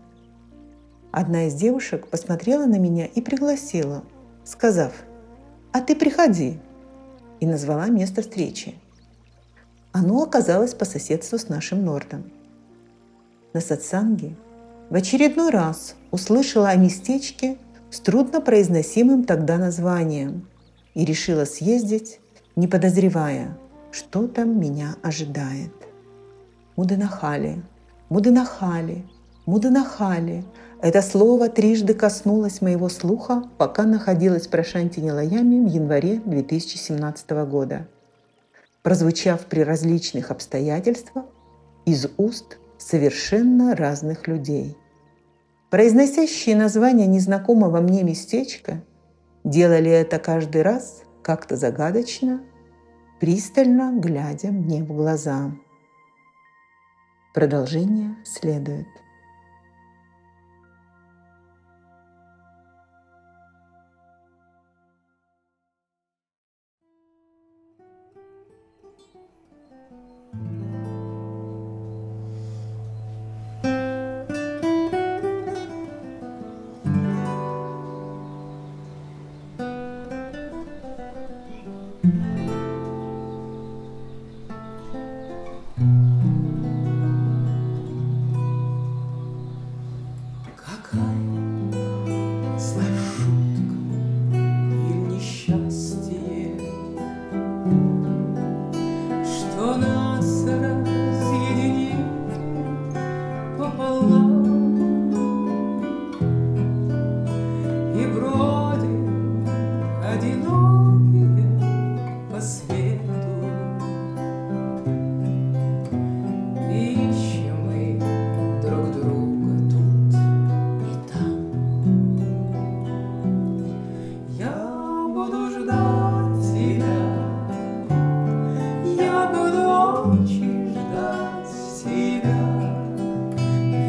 Одна 1.10 1.46
из 1.46 1.54
девушек 1.54 2.08
посмотрела 2.08 2.66
на 2.66 2.78
меня 2.78 3.06
и 3.06 3.20
пригласила, 3.20 4.04
сказав 4.44 4.92
«А 5.72 5.80
ты 5.80 5.94
приходи», 5.96 6.60
и 7.40 7.46
назвала 7.46 7.88
место 7.88 8.22
встречи. 8.22 8.74
Оно 9.92 10.22
оказалось 10.22 10.74
по 10.74 10.84
соседству 10.84 11.38
с 11.38 11.48
нашим 11.48 11.84
Нордом– 11.84 12.30
на 13.56 13.62
сатсанге 13.62 14.36
в 14.90 14.94
очередной 14.94 15.48
раз 15.48 15.94
услышала 16.10 16.68
о 16.68 16.76
местечке 16.76 17.56
с 17.90 18.00
труднопроизносимым 18.00 19.24
тогда 19.24 19.56
названием 19.56 20.46
и 20.92 21.06
решила 21.06 21.46
съездить, 21.46 22.20
не 22.54 22.68
подозревая, 22.68 23.56
что 23.92 24.28
там 24.28 24.60
меня 24.60 24.96
ожидает. 25.02 25.72
Муденахали, 26.76 27.62
Муденахали, 28.10 29.06
Муденахали. 29.46 30.44
Это 30.82 31.00
слово 31.00 31.48
трижды 31.48 31.94
коснулось 31.94 32.60
моего 32.60 32.90
слуха, 32.90 33.44
пока 33.56 33.84
находилась 33.84 34.46
в 34.46 34.50
Прошанте 34.50 35.00
Нилаями 35.00 35.66
в 35.66 35.72
январе 35.72 36.20
2017 36.22 37.30
года. 37.48 37.88
Прозвучав 38.82 39.46
при 39.46 39.60
различных 39.60 40.30
обстоятельствах 40.30 41.24
из 41.86 42.08
уст 42.18 42.58
совершенно 42.76 43.74
разных 43.74 44.28
людей. 44.28 44.76
Произносящие 45.70 46.56
название 46.56 47.06
незнакомого 47.06 47.80
мне 47.80 48.02
местечка 48.02 48.82
делали 49.44 49.90
это 49.90 50.18
каждый 50.18 50.60
раз 50.60 51.02
как-то 51.22 51.56
загадочно, 51.56 52.42
пристально 53.18 53.98
глядя 53.98 54.48
мне 54.48 54.84
в 54.84 54.88
глаза. 54.88 55.52
Продолжение 57.36 58.16
следует. 58.24 58.88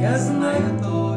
Я 0.09 0.17
знаю 0.17 0.79
то. 0.81 1.16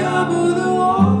Я 0.00 0.24
буду 0.24 1.19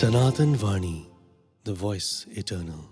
Sanatan 0.00 0.54
Vani, 0.54 1.04
the 1.66 1.76
voice 1.76 2.26
eternal. 2.34 2.86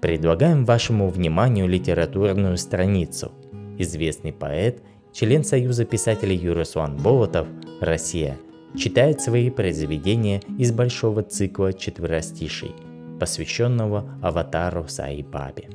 Предлагаем 0.00 0.64
вашему 0.64 1.10
вниманию 1.10 1.68
литературную 1.68 2.56
страницу. 2.56 3.30
Известный 3.78 4.32
поэт, 4.32 4.82
член 5.12 5.44
Союза 5.44 5.84
писателей 5.84 6.34
Юрасуан 6.34 6.96
Болотов, 6.96 7.46
Россия, 7.80 8.36
читает 8.76 9.20
свои 9.20 9.48
произведения 9.48 10.42
из 10.58 10.72
большого 10.72 11.22
цикла 11.22 11.72
четверостишей, 11.72 12.72
посвященного 13.20 14.18
аватару 14.20 14.88
Саи 14.88 15.22
Бабе. 15.22 15.70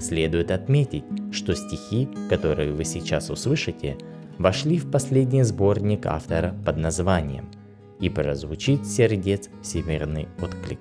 Следует 0.00 0.50
отметить, 0.50 1.04
что 1.30 1.54
стихи, 1.54 2.08
которые 2.28 2.72
вы 2.72 2.84
сейчас 2.84 3.30
услышите, 3.30 3.96
вошли 4.38 4.78
в 4.78 4.90
последний 4.90 5.44
сборник 5.44 6.06
автора 6.06 6.56
под 6.66 6.76
названием 6.78 7.48
«И 8.04 8.10
прозвучит 8.10 8.84
сердец 8.84 9.48
всемирный 9.62 10.28
отклик». 10.38 10.78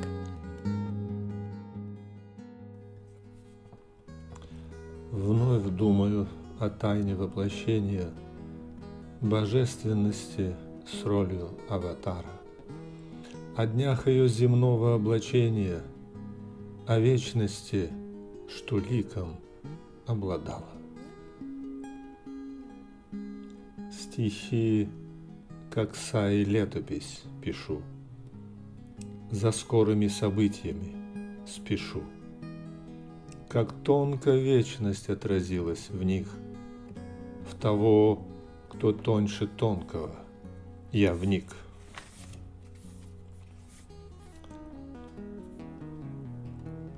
Вновь 5.09 5.63
думаю 5.69 6.27
о 6.59 6.69
тайне 6.69 7.15
воплощения, 7.15 8.09
божественности 9.21 10.53
с 10.85 11.05
ролью 11.05 11.51
аватара, 11.69 12.41
о 13.55 13.67
днях 13.67 14.05
ее 14.09 14.27
земного 14.27 14.95
облачения, 14.95 15.81
о 16.85 16.99
вечности, 16.99 17.89
что 18.49 18.79
ликом 18.79 19.37
обладала. 20.07 20.73
Стихи, 23.93 24.89
как 25.73 25.95
саи 25.95 26.43
летопись, 26.43 27.23
пишу, 27.41 27.81
за 29.31 29.51
скорыми 29.51 30.07
событиями 30.07 30.93
спешу 31.47 32.03
как 33.49 33.71
тонко 33.83 34.31
вечность 34.31 35.09
отразилась 35.09 35.89
в 35.89 36.03
них, 36.03 36.27
в 37.49 37.55
того, 37.55 38.23
кто 38.69 38.91
тоньше 38.91 39.47
тонкого, 39.47 40.15
я 40.91 41.15
вник. 41.15 41.55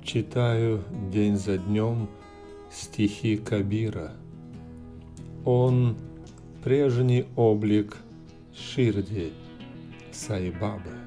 Читаю 0.03 0.83
день 1.13 1.37
за 1.37 1.57
днем 1.57 2.09
стихи 2.69 3.37
Кабира. 3.37 4.11
Он 5.45 5.95
прежний 6.61 7.25
облик 7.35 7.97
Ширди 8.55 9.33
Сайбабы. 10.11 10.97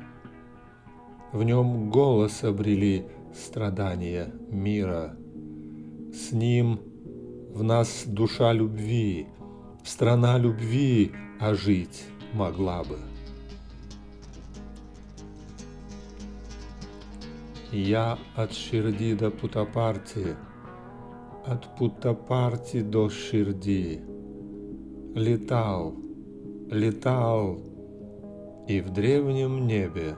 В 1.32 1.42
нем 1.42 1.90
голос 1.90 2.44
обрели 2.44 3.06
страдания 3.32 4.32
мира– 4.50 5.16
с 6.12 6.32
ним 6.32 6.80
в 7.54 7.62
нас 7.62 8.04
душа 8.06 8.52
любви, 8.52 9.26
страна 9.84 10.38
любви 10.38 11.12
ожить 11.38 12.04
могла 12.34 12.82
бы. 12.82 12.98
Я 17.72 18.18
от 18.34 18.52
Ширди 18.52 19.14
до 19.14 19.30
Путапарти, 19.30 20.36
от 21.46 21.76
Путапарти 21.76 22.80
до 22.80 23.10
Ширди 23.10 24.00
летал, 25.14 25.94
летал 26.70 27.58
и 28.68 28.80
в 28.80 28.90
древнем 28.90 29.66
небе 29.66 30.16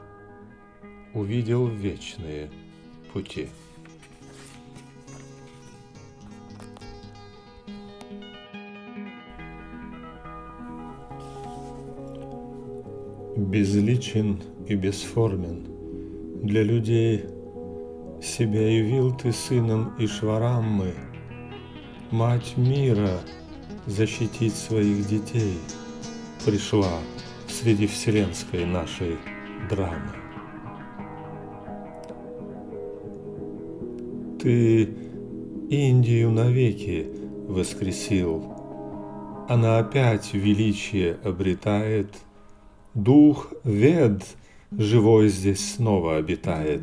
увидел 1.14 1.66
вечные 1.66 2.51
пути. 3.12 3.48
безличен 13.36 14.40
и 14.68 14.74
бесформен. 14.74 15.66
Для 16.42 16.62
людей 16.62 17.24
себя 18.22 18.68
явил 18.68 19.16
ты 19.16 19.32
сыном 19.32 19.94
Ишвараммы, 19.98 20.94
мать 22.11 22.55
мира, 22.57 23.18
защитить 23.86 24.55
своих 24.55 25.07
детей, 25.09 25.59
пришла 26.45 26.99
среди 27.49 27.86
вселенской 27.86 28.64
нашей 28.64 29.18
драмы. 29.68 30.12
Ты 34.41 34.88
Индию 35.68 36.30
навеки 36.30 37.07
воскресил. 37.47 38.57
Она 39.49 39.78
опять 39.78 40.32
величие 40.32 41.18
обретает. 41.24 42.14
Дух 42.95 43.53
Вед 43.64 44.24
живой 44.70 45.28
здесь 45.28 45.74
снова 45.74 46.16
обитает. 46.16 46.82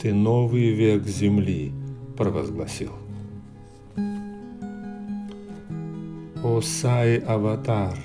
Ты 0.00 0.14
новый 0.14 0.70
век 0.70 1.06
земли 1.06 1.72
провозгласил. 2.16 2.92
О 6.42 6.60
Сай 6.62 7.18
Аватар, 7.18 7.98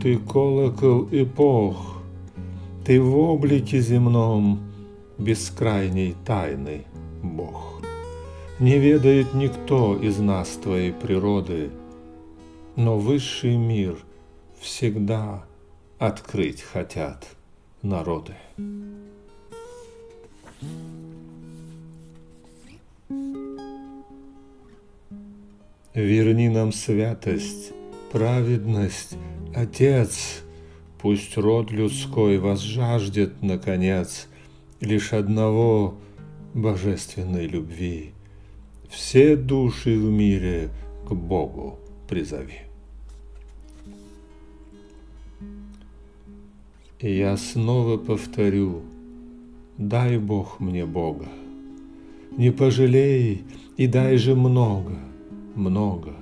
ты 0.00 0.16
колокол 0.16 1.08
эпох, 1.10 2.02
ты 2.84 3.00
в 3.00 3.16
облике 3.16 3.80
земном 3.80 4.60
бескрайней 5.18 6.14
тайны 6.24 6.84
Бог. 7.22 7.82
Не 8.60 8.78
ведает 8.78 9.34
никто 9.34 9.96
из 9.96 10.18
нас 10.18 10.50
твоей 10.50 10.92
природы, 10.92 11.70
но 12.76 12.96
высший 12.96 13.56
мир 13.56 13.96
всегда 14.60 15.44
открыть 15.98 16.62
хотят 16.62 17.26
народы. 17.82 18.34
Верни 25.94 26.48
нам 26.48 26.72
святость, 26.72 27.72
праведность, 28.12 29.16
Отец, 29.60 30.44
Пусть 31.02 31.36
род 31.36 31.72
людской 31.72 32.38
возжаждет, 32.38 33.42
наконец, 33.42 34.28
Лишь 34.80 35.12
одного 35.12 35.96
божественной 36.54 37.48
любви. 37.48 38.12
Все 38.88 39.34
души 39.34 39.98
в 39.98 40.04
мире 40.04 40.70
к 41.08 41.12
Богу 41.12 41.76
призови. 42.08 42.60
И 47.00 47.16
я 47.16 47.36
снова 47.36 47.96
повторю, 47.96 48.82
дай 49.76 50.18
Бог 50.18 50.60
мне 50.60 50.86
Бога. 50.86 51.26
Не 52.36 52.52
пожалей 52.52 53.42
и 53.76 53.88
дай 53.88 54.18
же 54.18 54.36
много, 54.36 54.96
много. 55.56 56.14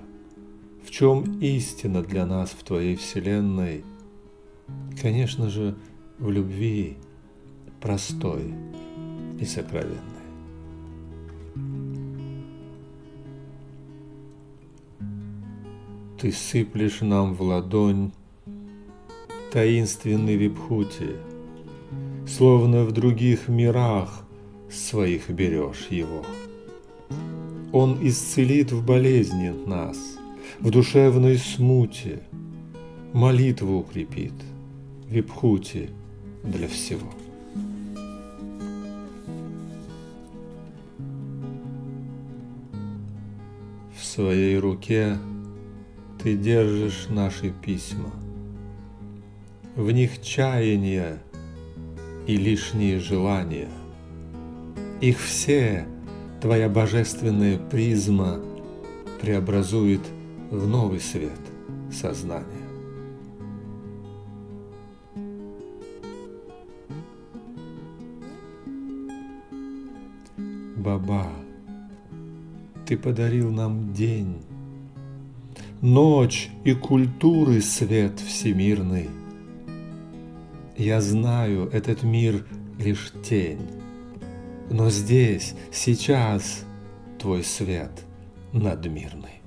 В 0.87 0.91
чем 0.93 1.41
истина 1.41 2.01
для 2.01 2.24
нас 2.24 2.51
в 2.51 2.62
Твоей 2.62 2.95
Вселенной? 2.95 3.84
Конечно 5.03 5.51
же, 5.51 5.74
в 6.20 6.30
любви 6.30 6.97
простой 7.80 8.55
и 9.41 9.45
сокровенной. 9.45 9.99
Ты 16.20 16.30
сыплешь 16.30 17.01
нам 17.01 17.34
в 17.34 17.43
ладонь 17.43 18.12
таинственный 19.53 20.37
випхути, 20.37 21.16
Словно 22.28 22.84
в 22.84 22.93
других 22.93 23.49
мирах 23.49 24.24
своих 24.70 25.30
берешь 25.30 25.87
его. 25.91 26.24
Он 27.72 27.99
исцелит 28.03 28.72
в 28.72 28.84
болезни 28.84 29.53
нас, 29.66 30.16
в 30.61 30.70
душевной 30.70 31.36
смуте, 31.36 32.22
Молитву 33.12 33.78
укрепит, 33.78 34.34
випхути 35.09 35.90
для 36.42 36.68
всего. 36.68 37.11
В 43.96 44.04
своей 44.04 44.59
руке 44.59 45.16
ты 46.22 46.36
держишь 46.36 47.07
наши 47.09 47.50
письма. 47.50 48.11
В 49.76 49.90
них 49.90 50.22
чаяния 50.22 51.22
и 52.26 52.36
лишние 52.36 52.98
желания. 52.98 53.68
Их 55.00 55.18
все 55.20 55.86
твоя 56.40 56.68
божественная 56.68 57.59
призма 57.59 58.40
преобразует 59.20 60.00
в 60.51 60.66
новый 60.66 61.01
свет 61.01 61.40
сознания. 61.92 62.66
Баба, 70.76 71.26
ты 72.86 72.97
подарил 72.97 73.51
нам 73.51 73.92
день, 73.92 74.42
ночь 75.80 76.49
и 76.64 76.74
культуры 76.74 77.61
свет 77.61 78.20
всемирный. 78.20 79.11
Я 80.76 81.01
знаю, 81.01 81.68
этот 81.72 82.03
мир 82.03 82.47
лишь 82.78 83.12
тень, 83.24 83.66
но 84.70 84.90
здесь, 84.90 85.55
сейчас 85.72 86.64
твой 87.18 87.42
свет 87.42 88.05
надмирный. 88.53 89.45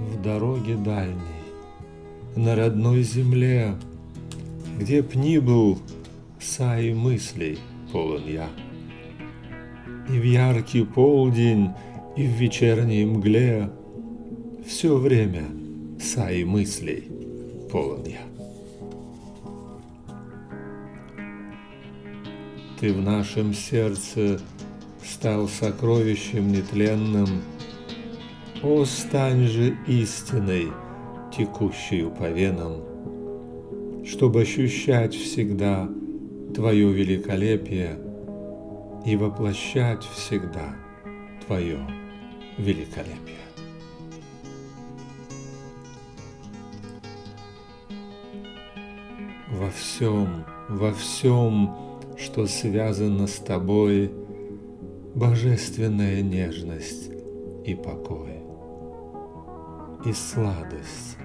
В 0.00 0.22
дороге 0.22 0.76
дальней, 0.76 1.16
на 2.34 2.56
родной 2.56 3.02
земле, 3.02 3.74
где 4.78 5.02
б 5.02 5.08
ни 5.14 5.38
был, 5.38 5.78
саи 6.40 6.92
мыслей 6.94 7.58
полон 7.92 8.26
я. 8.26 8.48
И 10.08 10.18
в 10.18 10.24
яркий 10.24 10.84
полдень, 10.84 11.70
и 12.16 12.26
в 12.26 12.30
вечерней 12.30 13.04
мгле 13.04 13.70
Все 14.66 14.96
время 14.96 15.46
саи 16.00 16.44
мыслей 16.44 17.04
полон 17.70 18.04
я. 18.06 18.20
Ты 22.80 22.94
в 22.94 23.02
нашем 23.02 23.52
сердце 23.52 24.40
стал 25.04 25.48
сокровищем 25.48 26.50
нетленным, 26.50 27.42
О, 28.62 28.84
стань 28.84 29.46
же 29.46 29.74
истиной, 29.86 30.70
текущей 31.34 32.04
по 32.10 32.28
венам, 32.28 34.04
Чтобы 34.04 34.42
ощущать 34.42 35.14
всегда 35.14 35.88
Твое 36.54 36.92
великолепие 36.92 37.98
И 39.06 39.16
воплощать 39.16 40.04
всегда 40.04 40.76
Твое 41.46 41.78
великолепие. 42.58 43.38
Во 49.48 49.70
всем, 49.70 50.44
во 50.68 50.92
всем, 50.92 51.74
что 52.18 52.46
связано 52.46 53.26
с 53.26 53.36
тобой, 53.36 54.12
Божественная 55.14 56.20
нежность 56.20 57.10
и 57.64 57.74
покой. 57.74 58.29
И 60.02 60.14
сладость, 60.14 61.18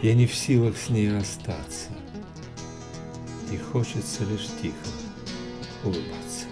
я 0.00 0.14
не 0.14 0.26
в 0.26 0.34
силах 0.34 0.76
с 0.76 0.90
ней 0.90 1.12
расстаться, 1.12 1.90
И 3.50 3.56
хочется 3.56 4.24
лишь 4.24 4.46
тихо 4.62 4.76
улыбаться. 5.82 6.46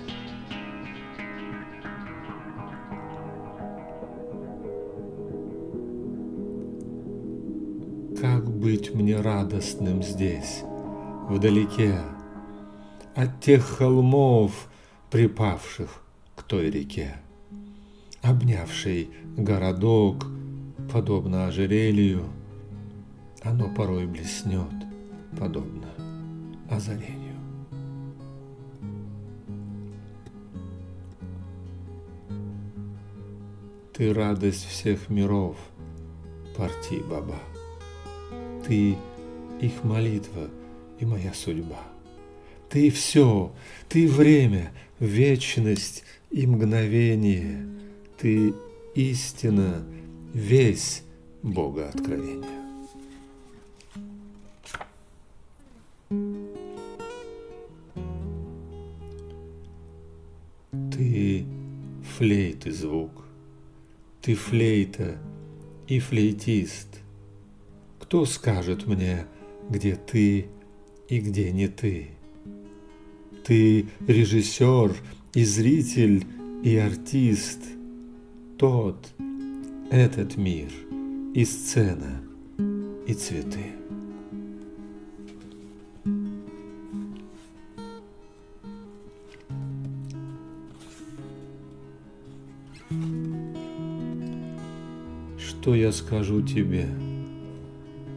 Как 8.21 8.51
быть 8.51 8.93
мне 8.93 9.21
радостным 9.21 10.03
здесь, 10.03 10.63
вдалеке, 11.29 12.01
от 13.15 13.41
тех 13.41 13.65
холмов, 13.65 14.69
припавших 15.11 16.03
к 16.35 16.43
той 16.43 16.69
реке, 16.69 17.15
обнявшей 18.23 19.11
городок, 19.37 20.27
подобно 20.91 21.47
ожерелью, 21.47 22.25
оно 23.43 23.73
порой 23.73 24.07
блеснет, 24.07 24.73
подобно 25.39 25.89
озарению. 26.69 27.37
Ты 33.93 34.13
радость 34.13 34.67
всех 34.67 35.09
миров, 35.11 35.57
Парти 36.57 37.03
Баба. 37.09 37.39
Ты 38.67 38.97
их 39.61 39.85
молитва 39.85 40.49
и 40.99 41.05
моя 41.05 41.33
судьба. 41.35 41.81
Ты 42.69 42.91
все, 42.91 43.53
ты 43.89 44.09
время, 44.09 44.73
вечность 44.99 46.05
и 46.31 46.47
мгновение. 46.47 47.67
Ты 48.17 48.55
истина, 48.95 49.85
весь 50.33 51.03
Бога 51.43 51.89
откровения. 51.89 52.61
Ты 60.93 61.47
флейт 62.17 62.67
и 62.67 62.71
звук, 62.71 63.25
ты 64.21 64.35
флейта 64.35 65.19
и 65.89 65.99
флейтист. 65.99 67.01
Кто 67.99 68.27
скажет 68.27 68.87
мне, 68.87 69.27
где 69.69 69.95
ты 69.95 70.47
и 71.09 71.21
где 71.21 71.53
не 71.53 71.69
ты? 71.69 72.09
Ты 73.45 73.89
режиссер 74.07 74.95
и 75.35 75.45
зритель 75.45 76.27
и 76.63 76.77
артист, 76.77 77.63
тот, 78.59 79.13
этот 79.91 80.37
мир 80.37 80.69
и 81.35 81.45
сцена 81.45 82.23
и 83.09 83.13
цветы. 83.13 83.73
Что 95.39 95.75
я 95.75 95.91
скажу 95.91 96.41
тебе, 96.43 96.87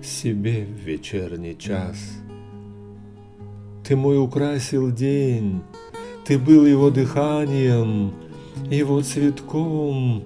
себе 0.04 0.66
в 0.66 0.86
вечерний 0.86 1.58
час? 1.58 1.98
Ты 3.84 3.96
мой 3.96 4.20
украсил 4.20 4.92
день, 4.92 5.64
ты 6.26 6.38
был 6.38 6.68
его 6.68 6.92
дыханием, 6.92 8.14
его 8.70 9.02
цветком, 9.02 10.24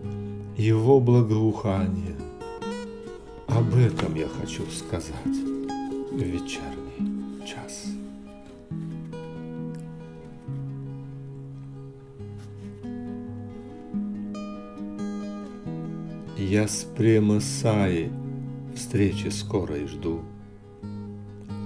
его 0.57 0.99
благоуханием. 0.99 2.17
Об 3.47 3.75
этом 3.75 4.15
я 4.15 4.27
хочу 4.27 4.63
сказать 4.71 5.13
в 6.11 6.17
вечерний 6.17 7.45
час. 7.45 7.85
Я 16.37 16.67
с 16.67 16.87
према 16.95 17.39
Саи 17.39 18.11
встречи 18.75 19.27
скорой 19.27 19.87
жду. 19.87 20.21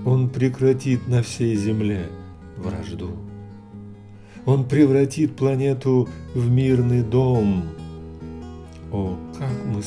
Он 0.06 0.30
прекратит 0.30 1.08
на 1.08 1.24
всей 1.24 1.56
земле 1.56 2.10
вражду. 2.58 3.12
Он 4.46 4.68
превратит 4.68 5.36
планету 5.36 6.10
в 6.34 6.50
мирный 6.50 7.04
дом. 7.04 7.64
О, 8.92 9.16
как 9.40 9.50
мы 9.66 9.82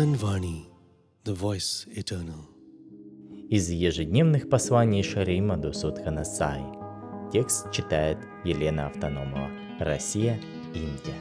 Vani, 0.00 0.64
the 1.26 1.36
voice 1.36 1.86
eternal. 1.94 2.46
Из 3.50 3.68
ежедневных 3.68 4.48
посланий 4.48 5.02
Шарима 5.02 5.58
до 5.58 5.74
Судхана 5.74 6.24
Сай. 6.24 6.64
Текст 7.30 7.70
читает 7.70 8.16
Елена 8.42 8.86
Автономова. 8.86 9.50
Россия, 9.78 10.40
Индия. 10.74 11.20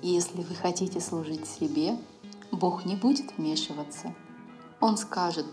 Если 0.00 0.42
вы 0.42 0.54
хотите 0.54 1.00
служить 1.00 1.48
себе, 1.48 1.96
Бог 2.52 2.84
не 2.84 2.94
будет 2.94 3.36
вмешиваться. 3.36 4.14
Он 4.80 4.96
скажет, 4.96 5.46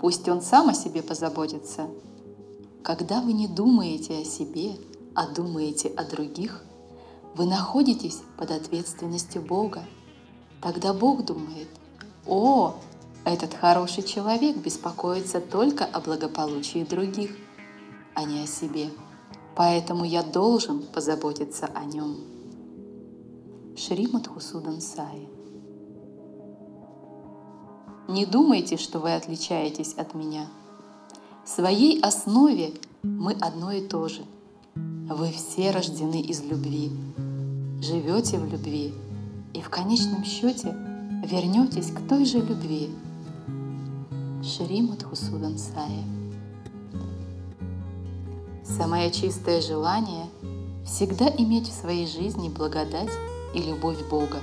пусть 0.00 0.28
Он 0.28 0.40
сам 0.40 0.68
о 0.68 0.74
себе 0.74 1.02
позаботится. 1.02 1.88
Когда 2.84 3.20
вы 3.20 3.32
не 3.32 3.48
думаете 3.48 4.20
о 4.20 4.24
себе, 4.24 4.76
а 5.16 5.26
думаете 5.26 5.88
о 5.88 6.04
других, 6.04 6.62
вы 7.34 7.46
находитесь 7.46 8.20
под 8.38 8.52
ответственностью 8.52 9.42
Бога. 9.42 9.84
Тогда 10.62 10.94
Бог 10.94 11.24
думает, 11.24 11.68
о, 12.24 12.76
этот 13.24 13.52
хороший 13.52 14.04
человек 14.04 14.56
беспокоится 14.56 15.40
только 15.40 15.84
о 15.84 16.00
благополучии 16.00 16.84
других, 16.84 17.36
а 18.14 18.22
не 18.24 18.44
о 18.44 18.46
себе. 18.46 18.90
Поэтому 19.56 20.04
я 20.04 20.22
должен 20.22 20.82
позаботиться 20.84 21.66
о 21.66 21.84
нем. 21.84 22.16
Шримат 23.76 24.28
Хусудан 24.28 24.80
Саи. 24.80 25.28
Не 28.08 28.24
думайте, 28.24 28.76
что 28.76 29.00
вы 29.00 29.14
отличаетесь 29.14 29.94
от 29.94 30.14
меня. 30.14 30.46
В 31.44 31.48
своей 31.48 32.00
основе 32.00 32.72
мы 33.02 33.32
одно 33.32 33.72
и 33.72 33.86
то 33.86 34.08
же. 34.08 34.22
Вы 34.74 35.32
все 35.32 35.72
рождены 35.72 36.20
из 36.20 36.40
любви, 36.42 36.92
живете 37.80 38.38
в 38.38 38.50
любви 38.50 38.94
и 39.54 39.60
в 39.60 39.70
конечном 39.70 40.24
счете 40.24 40.74
вернетесь 41.24 41.90
к 41.90 42.06
той 42.08 42.24
же 42.24 42.38
любви. 42.38 42.90
Шримат 44.42 45.02
Хусудан 45.02 45.58
Сая. 45.58 46.04
Самое 48.64 49.10
чистое 49.10 49.60
желание– 49.60 50.26
всегда 50.84 51.28
иметь 51.28 51.68
в 51.68 51.72
своей 51.72 52.06
жизни 52.06 52.48
благодать 52.48 53.10
и 53.54 53.62
любовь 53.62 53.98
Бога. 54.08 54.40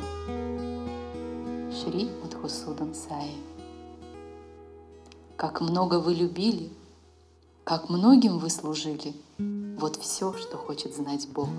Шри 1.72 2.10
Мадхусудан 2.24 2.96
Сая. 2.96 3.36
Как 5.36 5.62
много 5.62 6.00
вы 6.00 6.14
любили, 6.14 6.70
как 7.64 7.90
многим 7.90 8.40
вы 8.40 8.50
служили, 8.50 9.14
вот 9.78 9.96
все, 9.98 10.34
что 10.34 10.58
хочет 10.58 10.96
знать 10.96 11.28
Бог. 11.30 11.50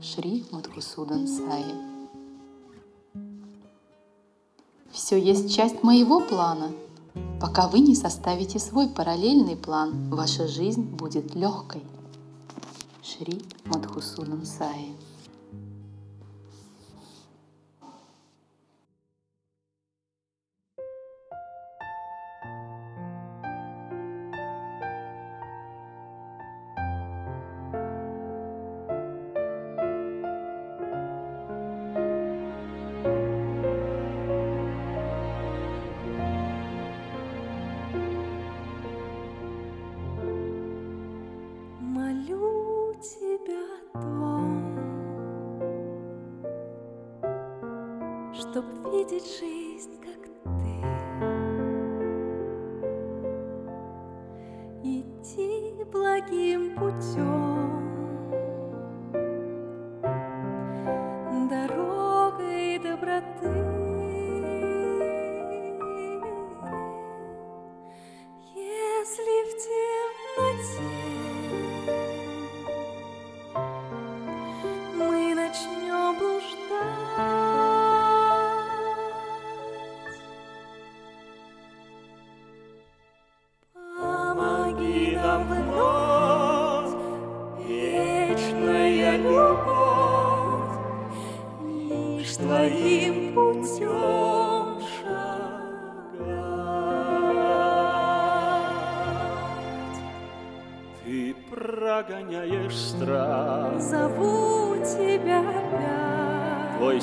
Шри 0.00 0.44
Мадхусудан 0.50 1.26
Сая. 1.26 1.91
Все 4.92 5.18
есть 5.18 5.54
часть 5.54 5.82
моего 5.82 6.20
плана. 6.20 6.70
Пока 7.40 7.66
вы 7.66 7.80
не 7.80 7.94
составите 7.94 8.58
свой 8.58 8.88
параллельный 8.88 9.56
план, 9.56 10.10
ваша 10.10 10.46
жизнь 10.46 10.82
будет 10.82 11.34
легкой. 11.34 11.82
Шри 13.02 13.42
Мадхусудан 13.64 14.44
Сая. 14.44 14.94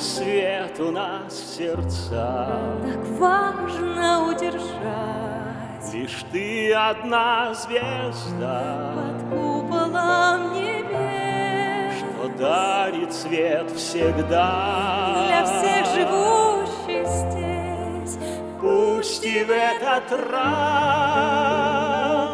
Свет 0.00 0.80
у 0.80 0.90
нас 0.90 1.32
в 1.34 1.56
сердцах. 1.56 2.48
Так 2.82 3.06
важно 3.18 4.28
удержать 4.28 5.92
Лишь 5.92 6.24
ты 6.32 6.72
одна 6.72 7.52
звезда, 7.54 8.94
под 8.94 9.22
куполом 9.30 10.52
небес 10.54 11.98
что 11.98 12.28
дарит 12.38 13.12
свет 13.12 13.70
всегда. 13.72 15.24
для 15.26 15.44
всех 15.44 15.86
живущих 15.94 17.06
здесь. 17.06 18.18
Пусть 18.60 19.24
и 19.24 19.42
в 19.44 19.50
этот 19.50 20.12
раз 20.30 21.10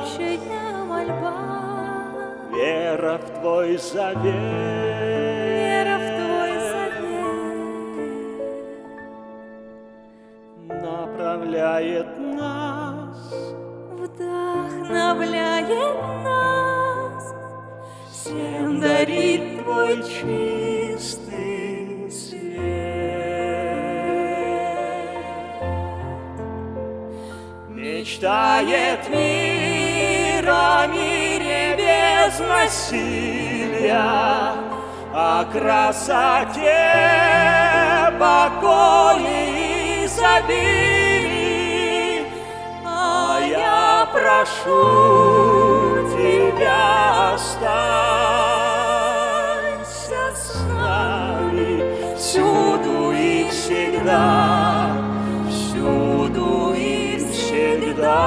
Общая 0.06 0.38
мольба, 0.84 1.38
вера 2.52 3.18
в 3.18 3.40
твой 3.40 3.78
завет 3.78 5.35
вдохновляет 15.16 15.96
нас, 16.24 17.34
всем 18.10 18.80
дарит 18.80 19.62
твой 19.62 20.02
чистый 20.02 21.30
свет. 22.10 22.42
Мечтает 27.68 29.08
мир 29.08 30.48
о 30.48 30.86
мире 30.86 31.76
без 31.76 32.38
насилия, 32.38 33.94
о 35.14 35.44
красоте, 35.52 36.62
покое 38.18 39.48
и 39.48 40.04
изобилии. 40.06 40.95
Прошу 44.16 46.08
тебя, 46.16 47.34
останься 47.34 47.76
с 50.34 50.54
нами 50.74 52.16
всюду 52.16 53.12
и 53.12 53.48
всегда, 53.50 54.90
всюду 55.50 56.72
и 56.74 57.18
всегда. 57.30 58.22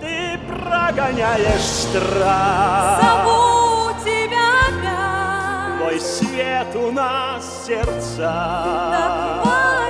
Ты 0.00 0.38
прогоняешь 0.48 1.62
страх. 1.62 3.00
Зову 3.00 3.90
тебя 4.04 4.48
опять. 4.68 5.78
Твой 5.78 5.98
свет 6.00 6.76
у 6.76 6.90
нас 6.90 7.68
в 7.68 8.16
Так 8.18 9.81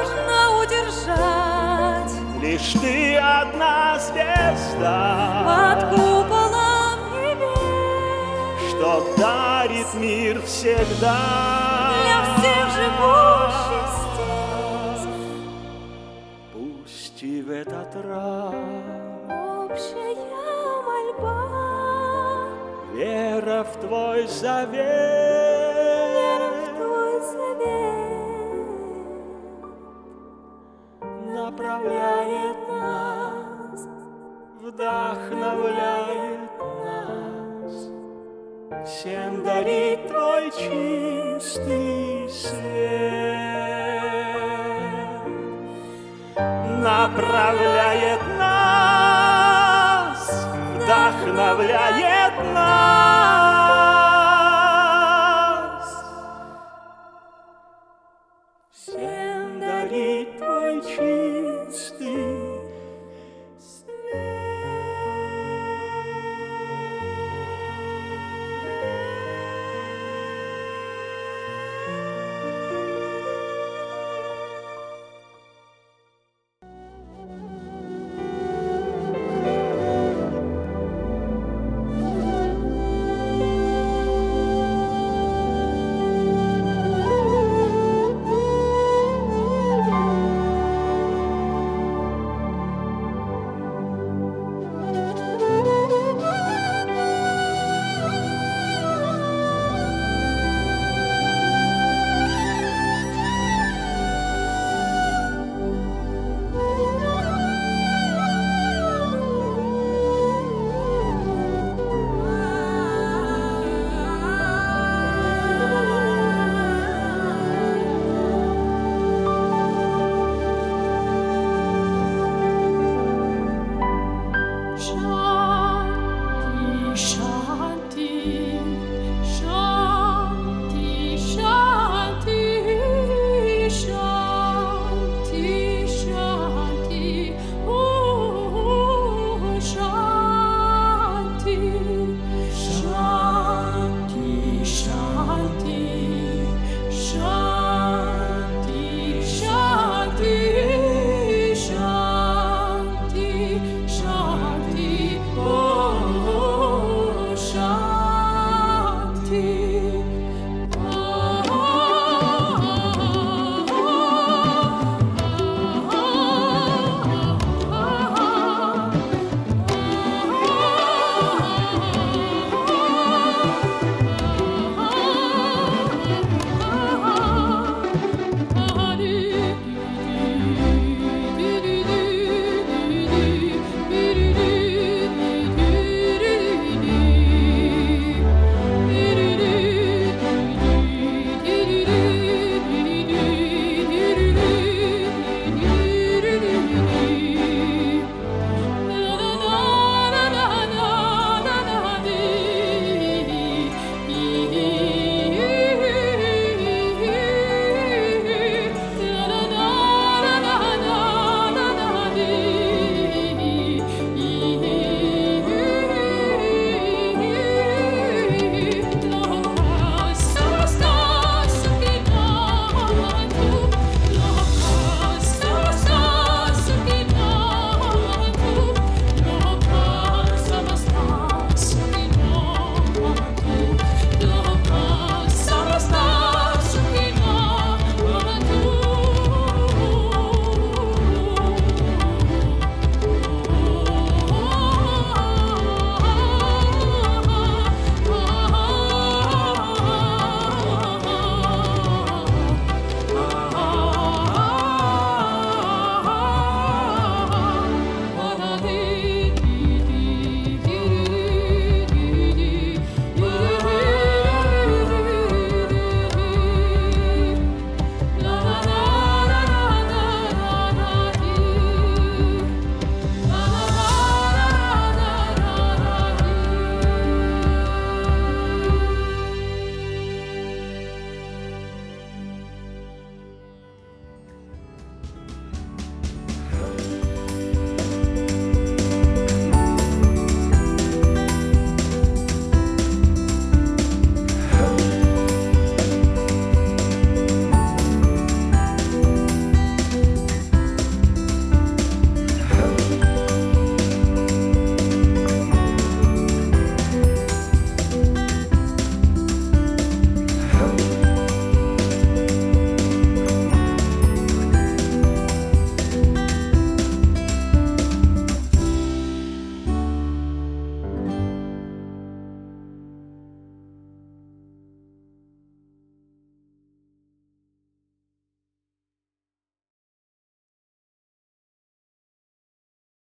удержать 1.13 2.13
Лишь 2.41 2.73
ты 2.81 3.17
одна 3.17 3.95
под 3.95 4.03
звезда, 4.03 5.89
куполом 5.91 6.99
небес. 7.13 8.71
Что 8.71 9.15
дарит 9.17 9.95
мир 9.95 10.43
всегда. 10.43 11.93
для 12.03 12.21
всех 12.35 12.65
живущих 12.77 13.87
здесь. 14.15 15.07
Пусть 16.53 17.23
и 17.23 17.43
в 17.43 17.51
этот 17.51 17.95
раз 18.05 18.55
Общая 19.29 20.17
мольба, 20.85 21.41
вера 22.93 23.65
в 23.65 23.77
твой 23.81 24.27
завет 24.27 25.42
направляет 31.43 32.57
нас, 32.69 33.89
вдохновляет 34.61 36.51
нас, 36.85 37.73
всем 38.87 39.43
дарит 39.43 40.07
твой 40.07 40.51
чистый 40.53 42.29
свет, 42.29 42.63
направляет 46.81 48.23
нас, 48.39 50.21
вдохновляет 50.77 52.35
нас. 52.55 53.12